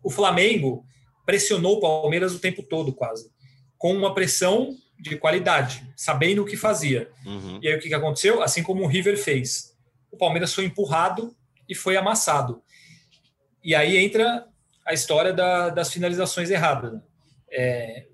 [0.04, 0.86] O Flamengo
[1.26, 3.28] pressionou o Palmeiras o tempo todo, quase,
[3.78, 7.10] com uma pressão de qualidade, sabendo o que fazia.
[7.26, 7.60] Uhum.
[7.62, 8.44] E aí o que, que aconteceu?
[8.44, 9.76] Assim como o River fez.
[10.12, 11.36] O Palmeiras foi empurrado
[11.68, 12.62] e foi amassado.
[13.64, 14.46] E aí entra
[14.86, 17.02] a história da, das finalizações erradas.
[17.52, 18.06] É,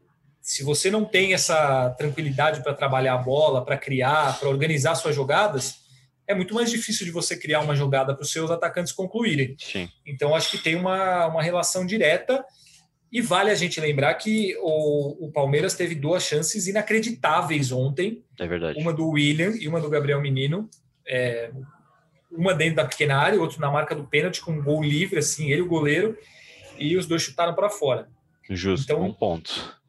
[0.41, 5.13] se você não tem essa tranquilidade para trabalhar a bola, para criar, para organizar suas
[5.13, 5.81] jogadas,
[6.27, 9.55] é muito mais difícil de você criar uma jogada para os seus atacantes concluírem.
[9.59, 9.89] Sim.
[10.05, 12.43] Então, acho que tem uma, uma relação direta.
[13.11, 18.23] E vale a gente lembrar que o, o Palmeiras teve duas chances inacreditáveis ontem.
[18.39, 18.79] É verdade.
[18.79, 20.69] Uma do William e uma do Gabriel Menino.
[21.05, 21.51] É,
[22.31, 25.51] uma dentro da pequena área, outra na marca do pênalti, com um gol livre, assim,
[25.51, 26.17] ele o goleiro.
[26.79, 28.07] E os dois chutaram para fora.
[28.49, 29.81] Justo, então, um ponto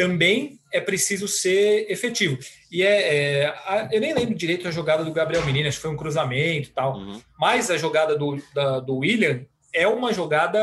[0.00, 2.38] também é preciso ser efetivo.
[2.70, 5.82] E é, é a, eu nem lembro direito a jogada do Gabriel Menino, acho que
[5.82, 7.20] foi um cruzamento e tal, uhum.
[7.38, 10.60] mas a jogada do, da, do William é uma jogada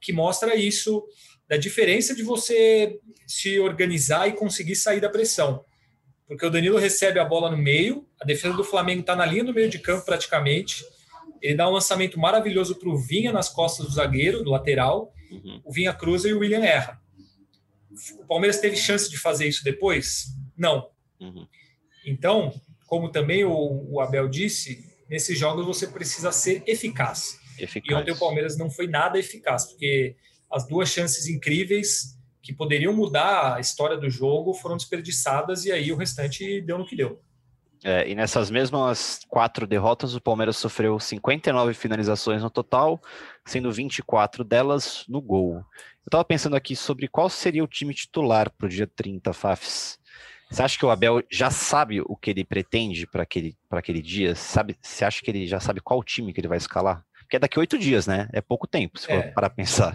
[0.00, 1.04] que mostra isso,
[1.48, 5.64] da diferença de você se organizar e conseguir sair da pressão.
[6.26, 9.44] Porque o Danilo recebe a bola no meio, a defesa do Flamengo está na linha
[9.44, 10.82] do meio de campo praticamente,
[11.42, 15.60] ele dá um lançamento maravilhoso para o Vinha nas costas do zagueiro, do lateral, uhum.
[15.64, 17.03] o Vinha cruza e o William erra
[18.18, 20.26] o Palmeiras teve chance de fazer isso depois?
[20.56, 20.90] Não.
[21.20, 21.46] Uhum.
[22.06, 22.52] Então,
[22.86, 27.38] como também o, o, Abel disse, nesses jogos você precisa ser eficaz.
[27.58, 27.90] eficaz.
[27.90, 30.16] E ontem o Palmeiras não foi nada eficaz, porque
[30.50, 35.90] as duas chances incríveis que poderiam mudar a história do jogo foram desperdiçadas e aí
[35.90, 37.20] o restante deu no que deu.
[37.86, 42.98] É, e nessas mesmas quatro derrotas, o Palmeiras sofreu 59 finalizações no total,
[43.44, 45.56] sendo 24 delas no gol.
[45.56, 49.98] Eu estava pensando aqui sobre qual seria o time titular para o dia 30, Fafs.
[50.50, 54.34] Você acha que o Abel já sabe o que ele pretende para aquele, aquele dia?
[54.34, 57.04] Sabe, você acha que ele já sabe qual time que ele vai escalar?
[57.20, 58.30] Porque é daqui oito dias, né?
[58.32, 59.30] É pouco tempo, se for é.
[59.30, 59.94] para pensar.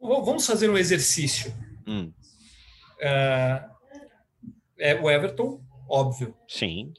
[0.00, 1.52] Vamos fazer um exercício.
[1.88, 2.12] Hum.
[3.00, 3.72] Uh,
[4.78, 6.34] é o Everton, óbvio.
[6.48, 6.92] Sim.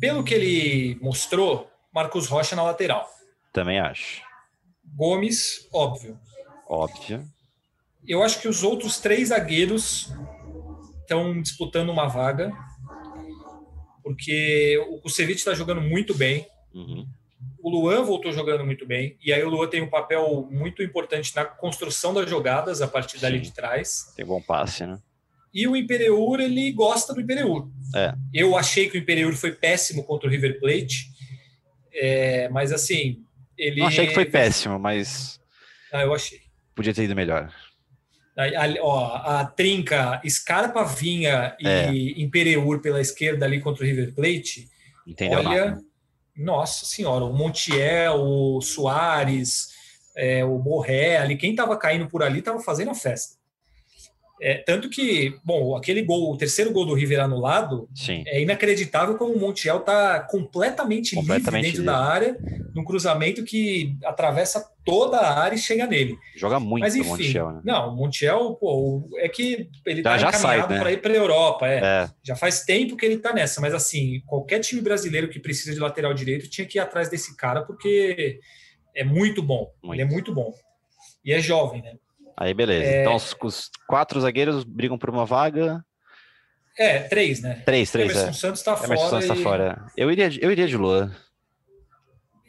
[0.00, 3.08] Pelo que ele mostrou, Marcos Rocha na lateral.
[3.52, 4.22] Também acho.
[4.84, 6.18] Gomes, óbvio.
[6.68, 7.26] Óbvio.
[8.06, 10.12] Eu acho que os outros três zagueiros
[11.00, 12.52] estão disputando uma vaga,
[14.02, 16.46] porque o Kusevich está jogando muito bem.
[16.74, 17.06] Uhum.
[17.60, 21.34] O Luan voltou jogando muito bem, e aí o Luan tem um papel muito importante
[21.34, 23.44] na construção das jogadas a partir dali Sim.
[23.44, 24.12] de trás.
[24.14, 25.00] Tem bom passe, né?
[25.56, 27.66] E o Imperiur, ele gosta do Imperiur.
[27.94, 28.12] É.
[28.34, 31.06] Eu achei que o Imperiur foi péssimo contra o River Plate,
[31.94, 33.22] é, mas assim,
[33.56, 33.80] ele.
[33.80, 35.40] Não achei que foi péssimo, mas
[35.90, 36.40] Ah, eu achei.
[36.74, 37.50] podia ter ido melhor.
[38.36, 41.90] Aí, ali, ó, a trinca Scarpa, Vinha e É.
[42.20, 44.68] Imperiur pela esquerda ali contra o River Plate.
[45.06, 45.38] Entendeu?
[45.38, 45.82] Olha, nada.
[46.36, 49.68] nossa senhora, o Montiel, o Soares,
[50.14, 53.36] é, o Borré, ali, quem estava caindo por ali estava fazendo a festa.
[54.40, 58.22] É, tanto que, bom, aquele gol, o terceiro gol do River anulado, Sim.
[58.26, 61.86] é inacreditável como o Montiel está completamente, Completamente livre dentro livre.
[61.86, 62.36] da área,
[62.74, 66.18] num cruzamento que atravessa toda a área e chega nele.
[66.36, 67.60] Joga muito Mas o enfim, Montiel, né?
[67.64, 70.80] não, o Montiel, pô, é que ele Já- está já sai, encaminhado né?
[70.80, 71.78] para ir para a Europa, é.
[71.82, 75.72] É, Já faz tempo que ele está nessa, mas assim, qualquer time brasileiro que precisa
[75.72, 78.38] de lateral direito tinha que ir atrás desse cara, porque
[78.94, 79.72] é muito bom.
[79.82, 79.94] Muito.
[79.94, 80.52] Ele é muito bom.
[81.24, 81.94] E é jovem, né?
[82.36, 82.84] Aí beleza.
[82.90, 83.00] É.
[83.02, 85.84] Então os, os quatro zagueiros brigam por uma vaga.
[86.78, 87.62] É, três, né?
[87.64, 88.32] Três, três, Emerson é.
[88.34, 89.08] Santos está Emerson fora.
[89.08, 89.86] Santos tá e- fora.
[89.96, 91.10] Eu iria, de- eu iria de Luan.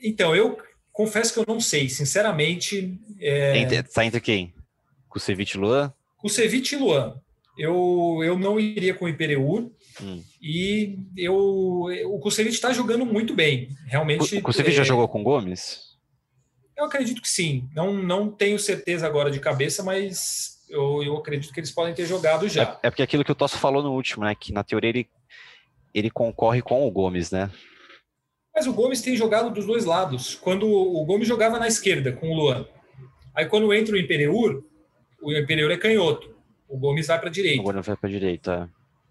[0.03, 0.57] Então, eu
[0.91, 2.99] confesso que eu não sei, sinceramente.
[3.19, 3.57] É...
[3.57, 4.53] Entre- Tá entre quem?
[5.09, 5.93] Kusevich e Luan?
[6.17, 7.15] Kusevich e Luan.
[7.57, 9.71] Eu, eu não iria com o Imperiur.
[10.01, 10.21] Hum.
[10.41, 13.69] E eu, o Kusevich está jogando muito bem.
[13.87, 14.37] Realmente.
[14.37, 15.86] O Kusevich já é, jogou com o Gomes?
[16.77, 17.67] Eu acredito que sim.
[17.75, 22.05] Não, não tenho certeza agora de cabeça, mas eu, eu acredito que eles podem ter
[22.05, 22.77] jogado já.
[22.83, 24.35] É, é porque aquilo que o Tosso falou no último, né?
[24.35, 25.09] Que na teoria ele,
[25.91, 27.49] ele concorre com o Gomes, né?
[28.53, 30.35] Mas o Gomes tem jogado dos dois lados.
[30.35, 32.67] Quando o Gomes jogava na esquerda com o Luan.
[33.33, 34.63] Aí quando entra o Imperiur,
[35.21, 36.35] o Imperiur é canhoto.
[36.67, 37.63] O Gomes vai para a O direita.
[37.63, 38.69] Gomes vai pra direita.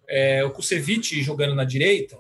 [0.09, 2.19] É, o Kusevich jogando na direita,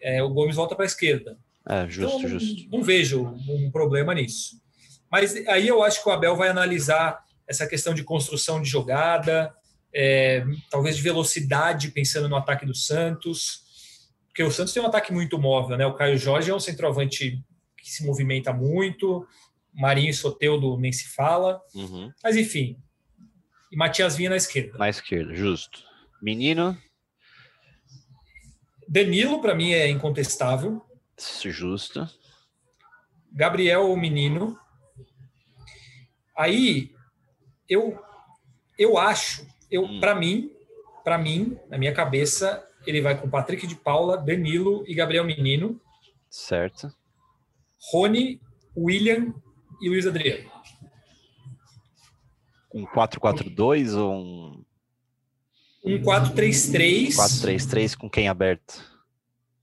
[0.00, 1.38] é, o Gomes volta para a esquerda.
[1.68, 2.68] É, justo, então, justo.
[2.70, 4.60] Não vejo um problema nisso.
[5.14, 9.54] Mas aí eu acho que o Abel vai analisar essa questão de construção de jogada,
[9.94, 13.62] é, talvez de velocidade, pensando no ataque do Santos.
[14.26, 15.86] Porque o Santos tem um ataque muito móvel, né?
[15.86, 17.40] O Caio Jorge é um centroavante
[17.78, 19.24] que se movimenta muito,
[19.72, 21.62] Marinho e Soteudo nem se fala.
[21.72, 22.12] Uhum.
[22.20, 22.76] Mas enfim.
[23.70, 24.76] E Matias Vinha na esquerda.
[24.76, 25.84] Na esquerda, justo.
[26.20, 26.76] Menino,
[28.88, 30.84] Danilo, para mim, é incontestável.
[31.44, 32.04] justo.
[33.32, 34.58] Gabriel o menino.
[36.36, 36.92] Aí
[37.68, 37.98] eu
[38.78, 40.00] eu acho, eu Hum.
[40.00, 40.50] para mim,
[41.04, 45.80] para mim, na minha cabeça, ele vai com Patrick de Paula, Danilo e Gabriel Menino,
[46.28, 46.88] Certo.
[47.92, 48.40] Rony,
[48.76, 49.32] William
[49.80, 50.50] e Luiz Adriano.
[52.74, 54.64] Um 4-4-2 ou um
[55.84, 58.82] Um 4-3-3, 4-3-3 com quem aberto?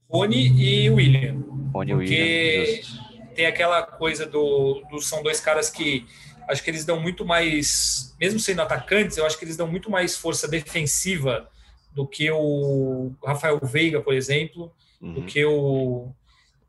[0.08, 1.40] Rony e William.
[1.74, 3.02] Rony Porque- William, justo.
[3.34, 6.06] Tem aquela coisa do, do são dois caras que
[6.48, 9.90] acho que eles dão muito mais, mesmo sendo atacantes, eu acho que eles dão muito
[9.90, 11.48] mais força defensiva
[11.94, 15.26] do que o Rafael Veiga, por exemplo, do Uhum.
[15.26, 16.12] que o,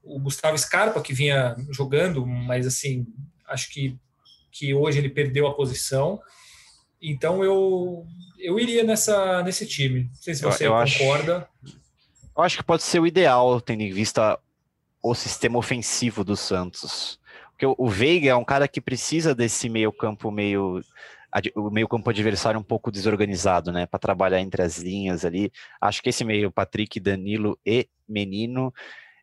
[0.03, 3.05] o Gustavo Scarpa, que vinha jogando, mas assim,
[3.47, 3.95] acho que,
[4.51, 6.19] que hoje ele perdeu a posição.
[7.01, 8.05] Então eu,
[8.39, 10.05] eu iria nessa, nesse time.
[10.05, 11.47] Não sei se Eu- você eu acho- concorda.
[12.35, 14.39] Eu acho que pode ser o ideal, tendo em vista
[15.01, 17.19] o sistema ofensivo do Santos.
[17.63, 20.81] Porque o- Veiga é um cara que precisa desse meio campo meio
[21.55, 25.51] o meio campo adversário um pouco desorganizado, né, para trabalhar entre as linhas ali.
[25.81, 28.71] Acho que esse meio Patrick, Danilo e Menino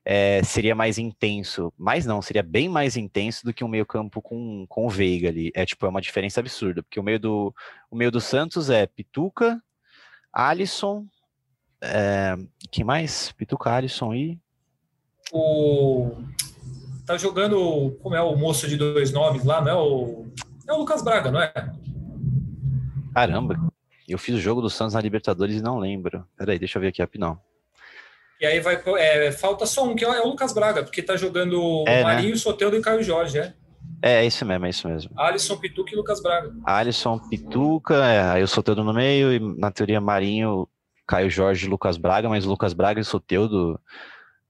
[0.05, 4.21] é, seria mais intenso, mas não, seria bem mais intenso do que um meio campo
[4.21, 5.53] com, com o Veiga ali.
[5.55, 7.55] É tipo é uma diferença absurda, porque o meio do
[7.91, 9.63] o meio do Santos é Pituca,
[10.33, 11.07] Alisson,
[11.81, 12.37] é,
[12.73, 13.31] quem mais?
[13.33, 14.39] Pituca, Alisson e
[15.33, 16.11] o
[17.11, 20.27] tá jogando como é o moço de dois nomes lá, não é o
[20.69, 21.53] é o Lucas Braga, não é?
[23.13, 23.59] Caramba,
[24.09, 26.25] eu fiz o jogo do Santos na Libertadores e não lembro.
[26.37, 27.41] Peraí, deixa eu ver aqui rapidão.
[28.41, 31.85] E aí vai é, falta só um que é o Lucas Braga, porque tá jogando
[31.89, 32.03] É, né?
[32.05, 33.55] Marinho, Soteldo e Caio Jorge, é.
[34.01, 35.11] É, é isso mesmo, é isso mesmo.
[35.17, 36.55] Alisson, Pituca e Lucas Braga.
[36.65, 40.69] Alisson, Pituca, é, aí o Soteudo no meio, e na teoria Marinho,
[41.07, 43.79] Caio Jorge e Lucas Braga, mas o Lucas Braga e o Soteudo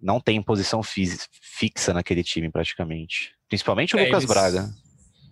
[0.00, 3.32] não tem posição fixa naquele time praticamente.
[3.48, 4.70] Principalmente o É, Lucas eles- Braga.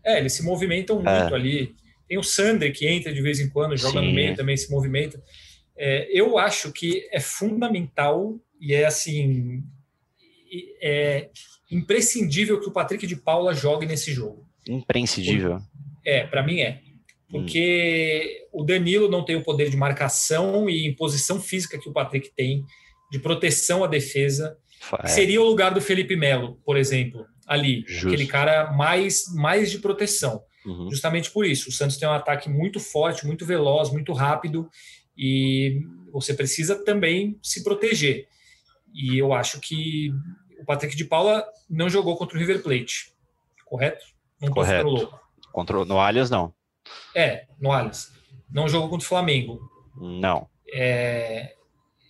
[0.04, 1.35] É, eles se movimentam muito É.
[1.35, 1.74] ali.
[2.09, 4.07] Tem o Sander que entra de vez em quando, joga Sim.
[4.09, 5.22] no meio também, se movimenta.
[5.76, 9.62] É, eu acho que é fundamental e é assim
[10.81, 11.28] é
[11.70, 14.46] imprescindível que o Patrick de Paula jogue nesse jogo.
[14.68, 15.59] Imprescindível.
[16.04, 16.81] É, para mim é.
[17.31, 22.31] Porque o Danilo não tem o poder de marcação e imposição física que o Patrick
[22.35, 22.64] tem,
[23.11, 24.57] de proteção à defesa.
[25.03, 27.85] É, Seria o lugar do Felipe Melo, por exemplo, ali.
[27.87, 28.09] Justo.
[28.09, 30.42] Aquele cara mais, mais de proteção.
[30.64, 30.88] uhum.
[30.90, 31.68] Justamente por isso.
[31.68, 34.68] O Santos tem um ataque muito forte, muito veloz, muito rápido.
[35.16, 35.81] E
[36.12, 38.29] você precisa também se proteger.
[38.94, 40.11] E eu acho que
[40.61, 43.12] o Patrick de Paula não jogou contra o River Plate.
[43.64, 44.05] Correto?
[44.40, 45.12] Não Correto.
[45.53, 46.55] Contra, no Allianz, não.
[47.14, 48.12] É, no Allianz.
[48.51, 49.61] Não jogou contra o Flamengo.
[49.97, 50.49] Não.
[50.73, 51.55] É,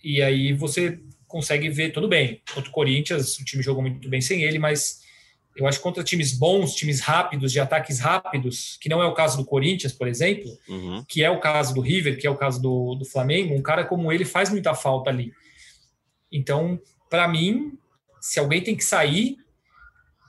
[0.03, 2.41] e aí você consegue ver tudo bem.
[2.53, 5.01] Contra o Corinthians, o time jogou muito bem sem ele, mas
[5.55, 9.13] eu acho que contra times bons, times rápidos, de ataques rápidos, que não é o
[9.13, 11.03] caso do Corinthians, por exemplo, Uhum.
[11.07, 13.83] que é o caso do River, que é o caso do, do Flamengo, um cara
[13.83, 15.33] como ele faz muita falta ali.
[16.31, 17.73] Então, para mim,
[18.21, 19.37] se alguém tem que sair,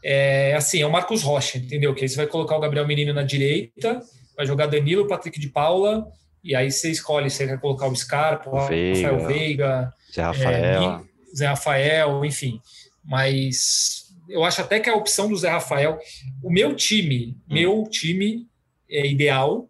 [0.03, 1.95] é assim, é o Marcos Rocha, entendeu?
[1.95, 4.01] Que aí você vai colocar o Gabriel Menino na direita,
[4.37, 6.11] vai jogar Danilo, Patrick de Paula,
[6.43, 9.11] e aí você escolhe se você quer colocar o Scarpa, o Veiga.
[9.11, 10.83] Rafael Veiga, Zé Rafael.
[10.93, 11.01] é,
[11.37, 12.61] Zé Rafael, enfim.
[13.05, 15.99] Mas eu acho até que a opção do Zé Rafael,
[16.43, 17.55] o meu time, Hum.
[17.55, 18.47] meu time
[18.89, 19.69] é ideal,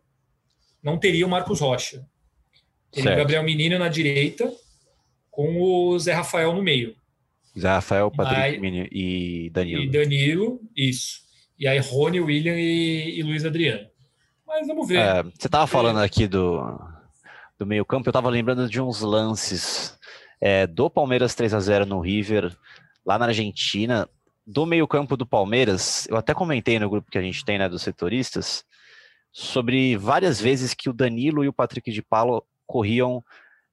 [0.82, 2.04] não teria o Marcos Rocha.
[2.92, 3.16] Teria o.
[3.16, 4.52] Gabriel Menino na direita,
[5.30, 6.94] com o Zé Rafael no meio.
[7.58, 9.82] Zé Rafael, Patrick Mas- e Danilo.
[9.82, 11.20] E Danilo, isso.
[11.58, 13.86] E aí Rony, William e, e Luiz Adriano.
[14.50, 14.98] Mas vamos ver.
[14.98, 16.60] É, você tava falando aqui do,
[17.56, 19.96] do meio campo, eu tava lembrando de uns lances
[20.40, 22.52] é, do Palmeiras 3 a 0 no River,
[23.06, 24.08] lá na Argentina,
[24.44, 27.68] do meio campo do Palmeiras, eu até comentei no grupo que a gente tem, né,
[27.68, 28.64] dos setoristas,
[29.30, 33.24] sobre várias vezes que o Danilo e o Patrick de Paulo corriam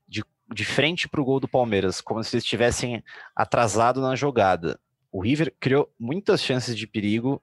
[0.08, 3.04] de, de frente para o gol do Palmeiras, como se eles estivessem
[3.36, 4.80] atrasado na jogada.
[5.12, 7.42] O River criou muitas chances de perigo,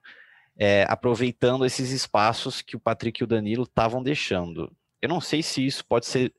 [0.57, 4.71] é, aproveitando esses espaços que o Patrick e o Danilo estavam deixando.
[5.01, 6.33] Eu não sei se isso pode ser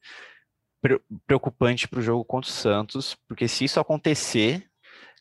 [0.81, 4.67] pre- preocupante para o jogo contra o Santos, porque se isso acontecer,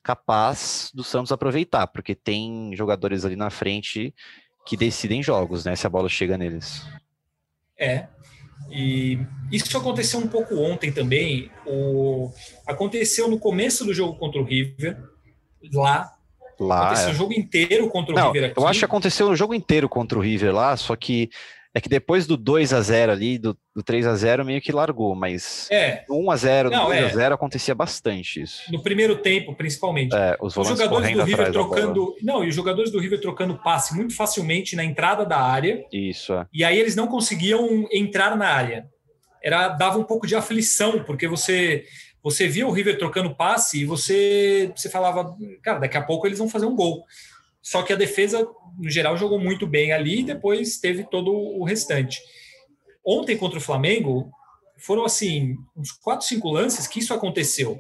[0.02, 4.14] capaz do Santos aproveitar, porque tem jogadores ali na frente
[4.66, 5.76] que decidem jogos, né?
[5.76, 6.84] Se a bola chega neles.
[7.78, 8.08] É.
[8.70, 9.20] E
[9.52, 11.52] isso aconteceu um pouco ontem também.
[11.66, 12.32] O...
[12.66, 14.98] Aconteceu no começo do jogo contra o River,
[15.74, 16.15] lá.
[16.60, 16.86] Lá.
[16.88, 17.12] aconteceu é.
[17.12, 18.60] o jogo inteiro contra o Não, River aqui.
[18.60, 21.30] eu acho que aconteceu o jogo inteiro contra o River lá, só que
[21.78, 24.72] é que depois do 2 a 0 ali, do, do 3 a 0 meio que
[24.72, 27.04] largou, mas É, no 1 a 0 no Não, 2 é.
[27.04, 28.72] a 0 acontecia bastante isso.
[28.72, 30.16] no primeiro tempo, principalmente.
[30.16, 32.16] É, os Os jogadores do River trocando.
[32.22, 35.84] Não, e os jogadores do River trocando passe muito facilmente na entrada da área.
[35.92, 36.46] Isso, é.
[36.54, 38.86] E aí eles não conseguiam entrar na área.
[39.44, 41.84] Era dava um pouco de aflição, porque você
[42.26, 46.40] você via o River trocando passe e você você falava, cara, daqui a pouco eles
[46.40, 47.06] vão fazer um gol.
[47.62, 48.48] Só que a defesa,
[48.80, 52.20] no geral, jogou muito bem ali e depois teve todo o restante.
[53.06, 54.32] Ontem contra o Flamengo,
[54.76, 57.80] foram assim, uns quatro, cinco lances que isso aconteceu.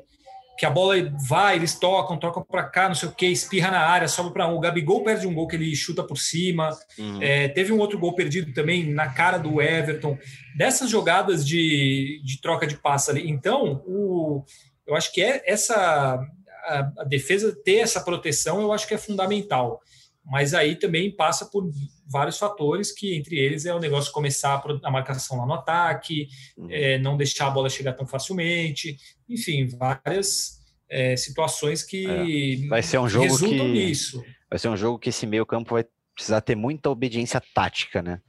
[0.57, 0.95] Que a bola
[1.27, 4.47] vai, eles tocam, tocam para cá, não sei o que, espirra na área, sobe para
[4.47, 4.55] um.
[4.55, 6.69] O Gabigol perde um gol que ele chuta por cima.
[6.97, 7.21] Uhum.
[7.21, 10.17] É, teve um outro gol perdido também na cara do Everton.
[10.57, 13.29] Dessas jogadas de, de troca de passe ali.
[13.29, 14.43] Então, o,
[14.87, 16.19] eu acho que é essa
[16.65, 19.81] a, a defesa ter essa proteção, eu acho que é fundamental.
[20.25, 21.69] Mas aí também passa por
[22.07, 26.67] vários fatores, que entre eles é o negócio começar a, marcação lá no ataque, Uhum.
[26.69, 32.99] é, não deixar a bola chegar tão facilmente, enfim, várias é, situações que Vai ser
[32.99, 34.23] um jogo resultam que- nisso.
[34.49, 38.21] Vai ser um jogo que esse meio campo vai precisar ter muita obediência tática, né?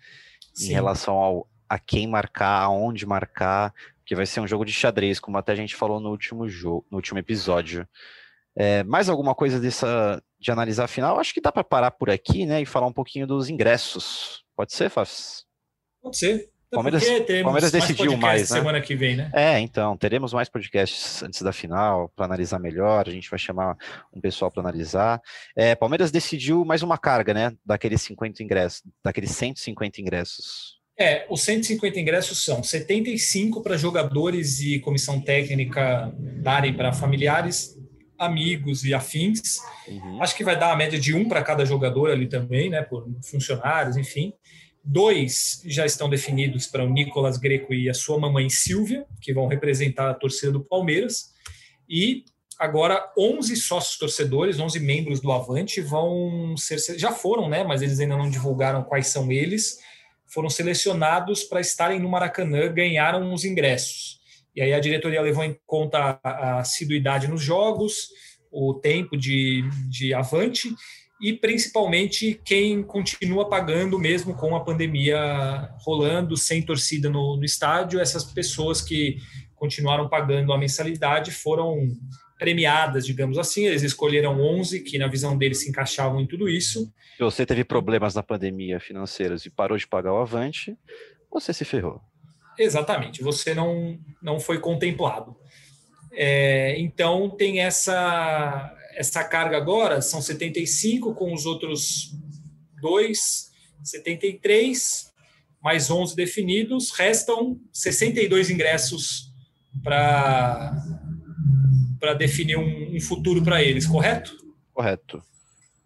[0.55, 0.73] Em Sim.
[0.73, 5.37] relação ao a quem marcar, aonde marcar, que vai ser um jogo de xadrez, como
[5.37, 7.87] até a gente falou no último jogo, no último episódio.
[8.57, 11.19] É, mais alguma coisa dessa de analisar a final?
[11.19, 14.45] Acho que dá para parar por aqui, né, e falar um pouquinho dos ingressos.
[14.57, 15.45] Pode ser, Fafs?
[16.01, 16.35] Pode ser.
[16.69, 18.57] Até Palmeiras- Palmeiras mais decidiu mais, né?
[18.59, 19.31] semana que vem, né?
[19.35, 23.09] É, então, teremos mais podcasts antes da final para analisar melhor.
[23.09, 23.77] A gente vai chamar
[24.15, 25.21] um pessoal para analisar.
[25.57, 27.53] É, Palmeiras decidiu mais uma carga, né?
[27.65, 30.77] Daqueles 50 ingressos, daqueles 150 ingressos.
[30.99, 37.77] É, os 150 ingressos são 75 para jogadores e comissão técnica darem para familiares,
[38.19, 39.59] amigos e afins.
[39.87, 40.23] Uhum.
[40.23, 42.83] Acho que vai dar a média de um para cada jogador ali também, né?
[42.83, 44.33] Por funcionários, enfim.
[44.83, 49.49] Dois já estão definidos para o Nicolas Greco e a sua mamãe Silvia, que vão
[49.49, 51.33] representar a torcida do Palmeiras.
[51.89, 52.25] E
[52.59, 57.99] agora 11 sócios torcedores, 11 membros do Avante vão ser já foram, né, mas eles
[57.99, 59.79] ainda não divulgaram quais são eles.
[60.25, 64.16] Foram selecionados para estarem no Maracanã, ganharam os ingressos.
[64.57, 68.09] E aí a diretoria levou em conta a assiduidade nos jogos,
[68.51, 70.75] o tempo de, de avante
[71.21, 78.01] e principalmente quem continua pagando mesmo com a pandemia rolando, sem torcida no, no estádio,
[78.01, 79.17] essas pessoas que
[79.55, 81.89] continuaram pagando a mensalidade foram
[82.39, 83.65] premiadas, digamos assim.
[83.65, 86.93] Eles escolheram 11 que, na visão deles, se encaixavam em tudo isso.
[87.17, 90.77] Se você teve problemas na pandemia financeiros e parou de pagar o Avante,
[91.31, 92.03] você se ferrou.
[92.59, 95.37] Exatamente, você não, não foi contemplado.
[96.13, 102.13] É, então, tem essa, essa carga agora, são 75 com os outros
[102.81, 103.51] dois,
[103.83, 105.13] 73,
[105.63, 109.33] mais 11 definidos, restam 62 ingressos
[109.83, 110.73] para
[112.19, 114.37] definir um, um futuro para eles, correto?
[114.73, 115.23] Correto.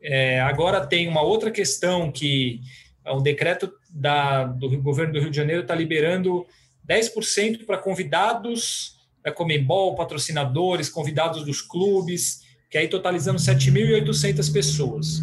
[0.03, 2.61] É, agora tem uma outra questão que
[3.07, 6.47] um decreto da, do governo do Rio de Janeiro está liberando
[6.89, 15.21] 10% para convidados da Comembol, patrocinadores, convidados dos clubes, que aí totalizando 7.800 pessoas.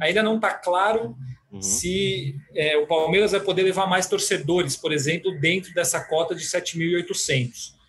[0.00, 1.16] Ainda não está claro
[1.50, 1.60] uhum.
[1.60, 6.44] se é, o Palmeiras vai poder levar mais torcedores, por exemplo, dentro dessa cota de
[6.44, 7.79] 7.800.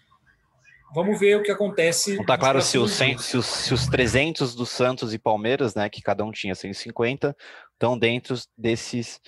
[0.93, 2.15] Vamos ver o que acontece.
[2.15, 5.73] Não está claro se os, 100, se, os, se os 300 do Santos e Palmeiras,
[5.73, 7.35] né, que cada um tinha 150,
[7.73, 9.19] estão dentro desses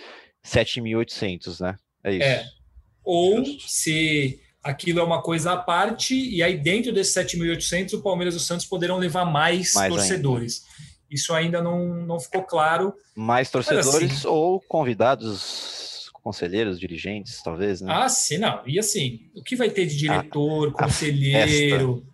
[0.45, 1.75] 7.800, né?
[2.03, 2.23] É isso.
[2.23, 2.45] É.
[3.03, 8.33] Ou se aquilo é uma coisa à parte, e aí dentro desses 7.800, o Palmeiras
[8.33, 10.63] e o Santos poderão levar mais, mais torcedores.
[10.63, 10.93] Ainda.
[11.09, 12.93] Isso ainda não, não ficou claro.
[13.15, 15.82] Mais torcedores assim, ou convidados
[16.23, 17.93] conselheiros, dirigentes, talvez, né?
[17.93, 18.61] Ah, sim, não.
[18.65, 22.05] E assim, o que vai ter de diretor, a, conselheiro,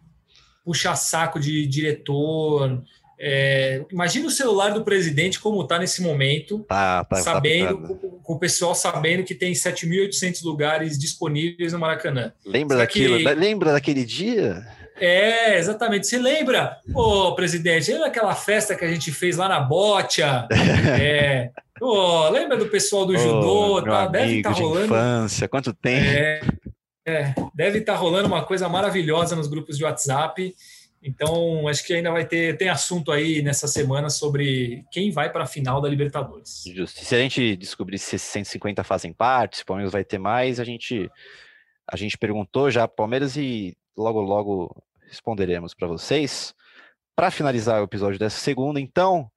[0.65, 2.83] puxa-saco de diretor?
[3.21, 8.33] É, imagina o celular do presidente como está nesse momento, tá, tá, sabendo, tá com,
[8.33, 12.33] o pessoal sabendo que tem 7.800 lugares disponíveis no Maracanã.
[12.45, 13.17] Lembra daquilo?
[13.17, 13.33] Que...
[13.33, 14.65] Lembra daquele dia?
[14.99, 16.07] É, exatamente.
[16.07, 20.47] Você lembra, ô presidente, lembra aquela festa que a gente fez lá na Botia?
[20.99, 21.51] É,
[21.81, 23.81] Oh, lembra do pessoal do oh, judô?
[23.81, 24.07] Tá?
[24.07, 24.85] Deve estar tá rolando.
[24.85, 26.05] infância, quanto tempo?
[26.05, 26.41] É,
[27.07, 30.53] é, deve estar tá rolando uma coisa maravilhosa nos grupos de WhatsApp.
[31.01, 35.45] Então, acho que ainda vai ter tem assunto aí nessa semana sobre quem vai para
[35.45, 36.63] a final da Libertadores.
[36.75, 36.99] Justo.
[37.03, 40.63] Se a gente descobrir se 150 fazem parte, se o Palmeiras vai ter mais, a
[40.63, 41.09] gente
[41.91, 46.53] a gente perguntou já para o Palmeiras e logo logo responderemos para vocês.
[47.15, 49.29] Para finalizar o episódio dessa segunda, então,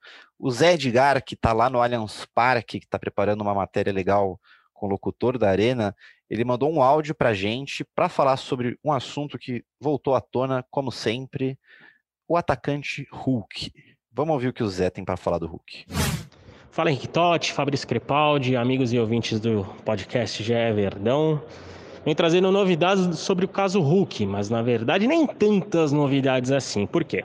[0.43, 4.41] o Zé Edgar, que está lá no Allianz Parque, que está preparando uma matéria legal
[4.75, 5.95] com o locutor da Arena,
[6.29, 10.21] ele mandou um áudio para a gente para falar sobre um assunto que voltou à
[10.21, 11.57] tona, como sempre,
[12.27, 13.73] o atacante Hulk.
[14.13, 15.87] Vamos ouvir o que o Zé tem para falar do Hulk.
[16.73, 21.41] Fala Henrique Totti, Fabrício Crepaldi, amigos e ouvintes do podcast GE Verdão.
[22.05, 26.85] Vem trazendo novidades sobre o caso Hulk, mas na verdade nem tantas novidades assim.
[26.85, 27.25] Por quê?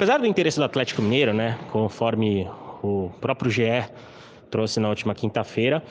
[0.00, 2.48] Apesar do interesse do Atlético Mineiro, né, conforme
[2.82, 3.84] o próprio GE
[4.50, 5.82] trouxe na última quinta-feira,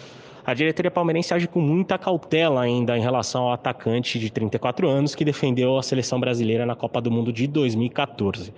[0.43, 5.13] a diretoria palmeirense age com muita cautela ainda em relação ao atacante de 34 anos
[5.13, 8.51] que defendeu a seleção brasileira na Copa do Mundo de 2014.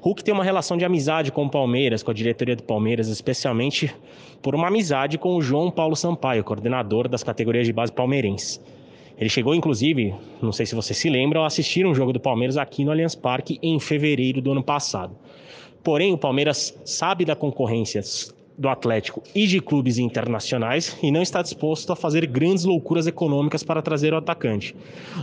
[0.00, 3.92] Hulk tem uma relação de amizade com o Palmeiras, com a diretoria do Palmeiras, especialmente
[4.40, 8.60] por uma amizade com o João Paulo Sampaio, coordenador das categorias de base palmeirense.
[9.18, 12.56] Ele chegou, inclusive, não sei se vocês se lembram, a assistir um jogo do Palmeiras
[12.56, 15.16] aqui no Allianz Parque em fevereiro do ano passado.
[15.82, 18.00] Porém, o Palmeiras sabe da concorrência
[18.56, 23.62] do Atlético e de clubes internacionais e não está disposto a fazer grandes loucuras econômicas
[23.62, 24.74] para trazer o atacante.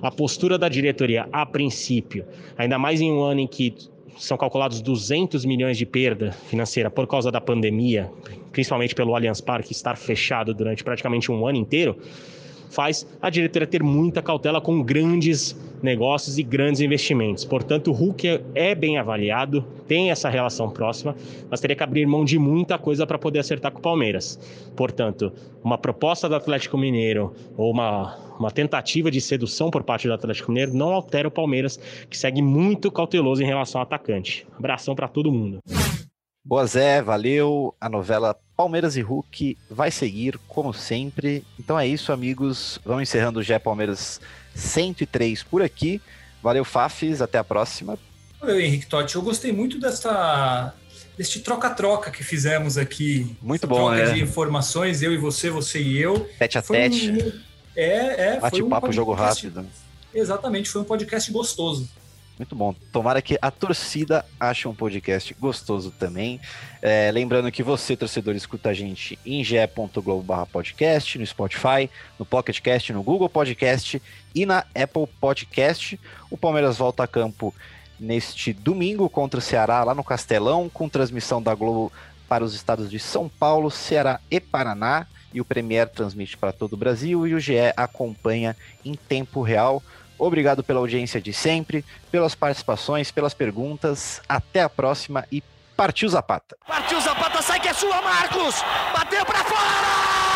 [0.02, 2.26] A postura da diretoria, a princípio,
[2.58, 3.74] ainda mais em um ano em que
[4.18, 8.12] são calculados 200 milhões de perda financeira por causa da pandemia,
[8.52, 11.98] principalmente pelo Allianz Parque estar fechado durante praticamente um ano inteiro,
[12.70, 17.46] faz a diretoria ter muita cautela com grandes negócios e grandes investimentos.
[17.46, 21.16] Portanto, o Hulk é bem avaliado, tem essa relação próxima,
[21.50, 24.40] mas teria que abrir mão de muita coisa para poder acertar com o Palmeiras.
[24.76, 25.32] Portanto,
[25.64, 30.52] uma proposta do Atlético Mineiro ou uma, uma tentativa de sedução por parte do Atlético
[30.52, 34.46] Mineiro não altera o Palmeiras, que segue muito cauteloso em relação ao atacante.
[34.58, 35.60] Abração para todo mundo.
[36.50, 37.76] Boa Zé, valeu.
[37.80, 41.46] A novela Palmeiras e Hulk vai seguir, como sempre.
[41.60, 42.80] Então é isso, amigos.
[42.84, 44.20] Vamos encerrando o Gé Palmeiras
[44.56, 46.02] 103 por aqui.
[46.42, 47.22] Valeu, Fafis.
[47.22, 48.00] Até a próxima.
[48.42, 49.16] Valeu, Henrique Totti.
[49.16, 50.74] Eu gostei muito dessa,
[51.16, 53.38] deste troca-troca que fizemos aqui.
[53.40, 54.14] Muito bom, troca né?
[54.14, 56.28] de informações, eu e você, você e eu.
[56.40, 57.12] Tete a foi tete.
[57.12, 57.32] Um...
[57.76, 58.40] É, é.
[58.40, 59.68] Bate-papo, um jogo rápido.
[60.12, 61.88] Exatamente, foi um podcast gostoso.
[62.40, 62.74] Muito bom.
[62.94, 66.40] Tomara que a torcida ache um podcast gostoso também.
[66.82, 72.94] É, lembrando que você, torcedor, escuta a gente em ge.globo podcast, no Spotify, no Pocketcast,
[72.94, 74.02] no Google Podcast
[74.34, 76.00] e na Apple Podcast.
[76.32, 77.54] O Palmeiras volta a campo
[78.00, 81.92] neste domingo contra o Ceará, lá no Castelão, com transmissão da Globo
[82.30, 85.06] para os estados de São Paulo, Ceará e Paraná.
[85.34, 89.84] E o Premier transmite para todo o Brasil e o GE acompanha em tempo real
[90.20, 94.22] Obrigado pela audiência de sempre, pelas participações, pelas perguntas.
[94.28, 95.42] Até a próxima e
[95.78, 96.58] partiu Zapata.
[96.68, 98.56] Partiu Zapata, sai que é sua, Marcos!
[98.94, 100.29] Bateu pra fora!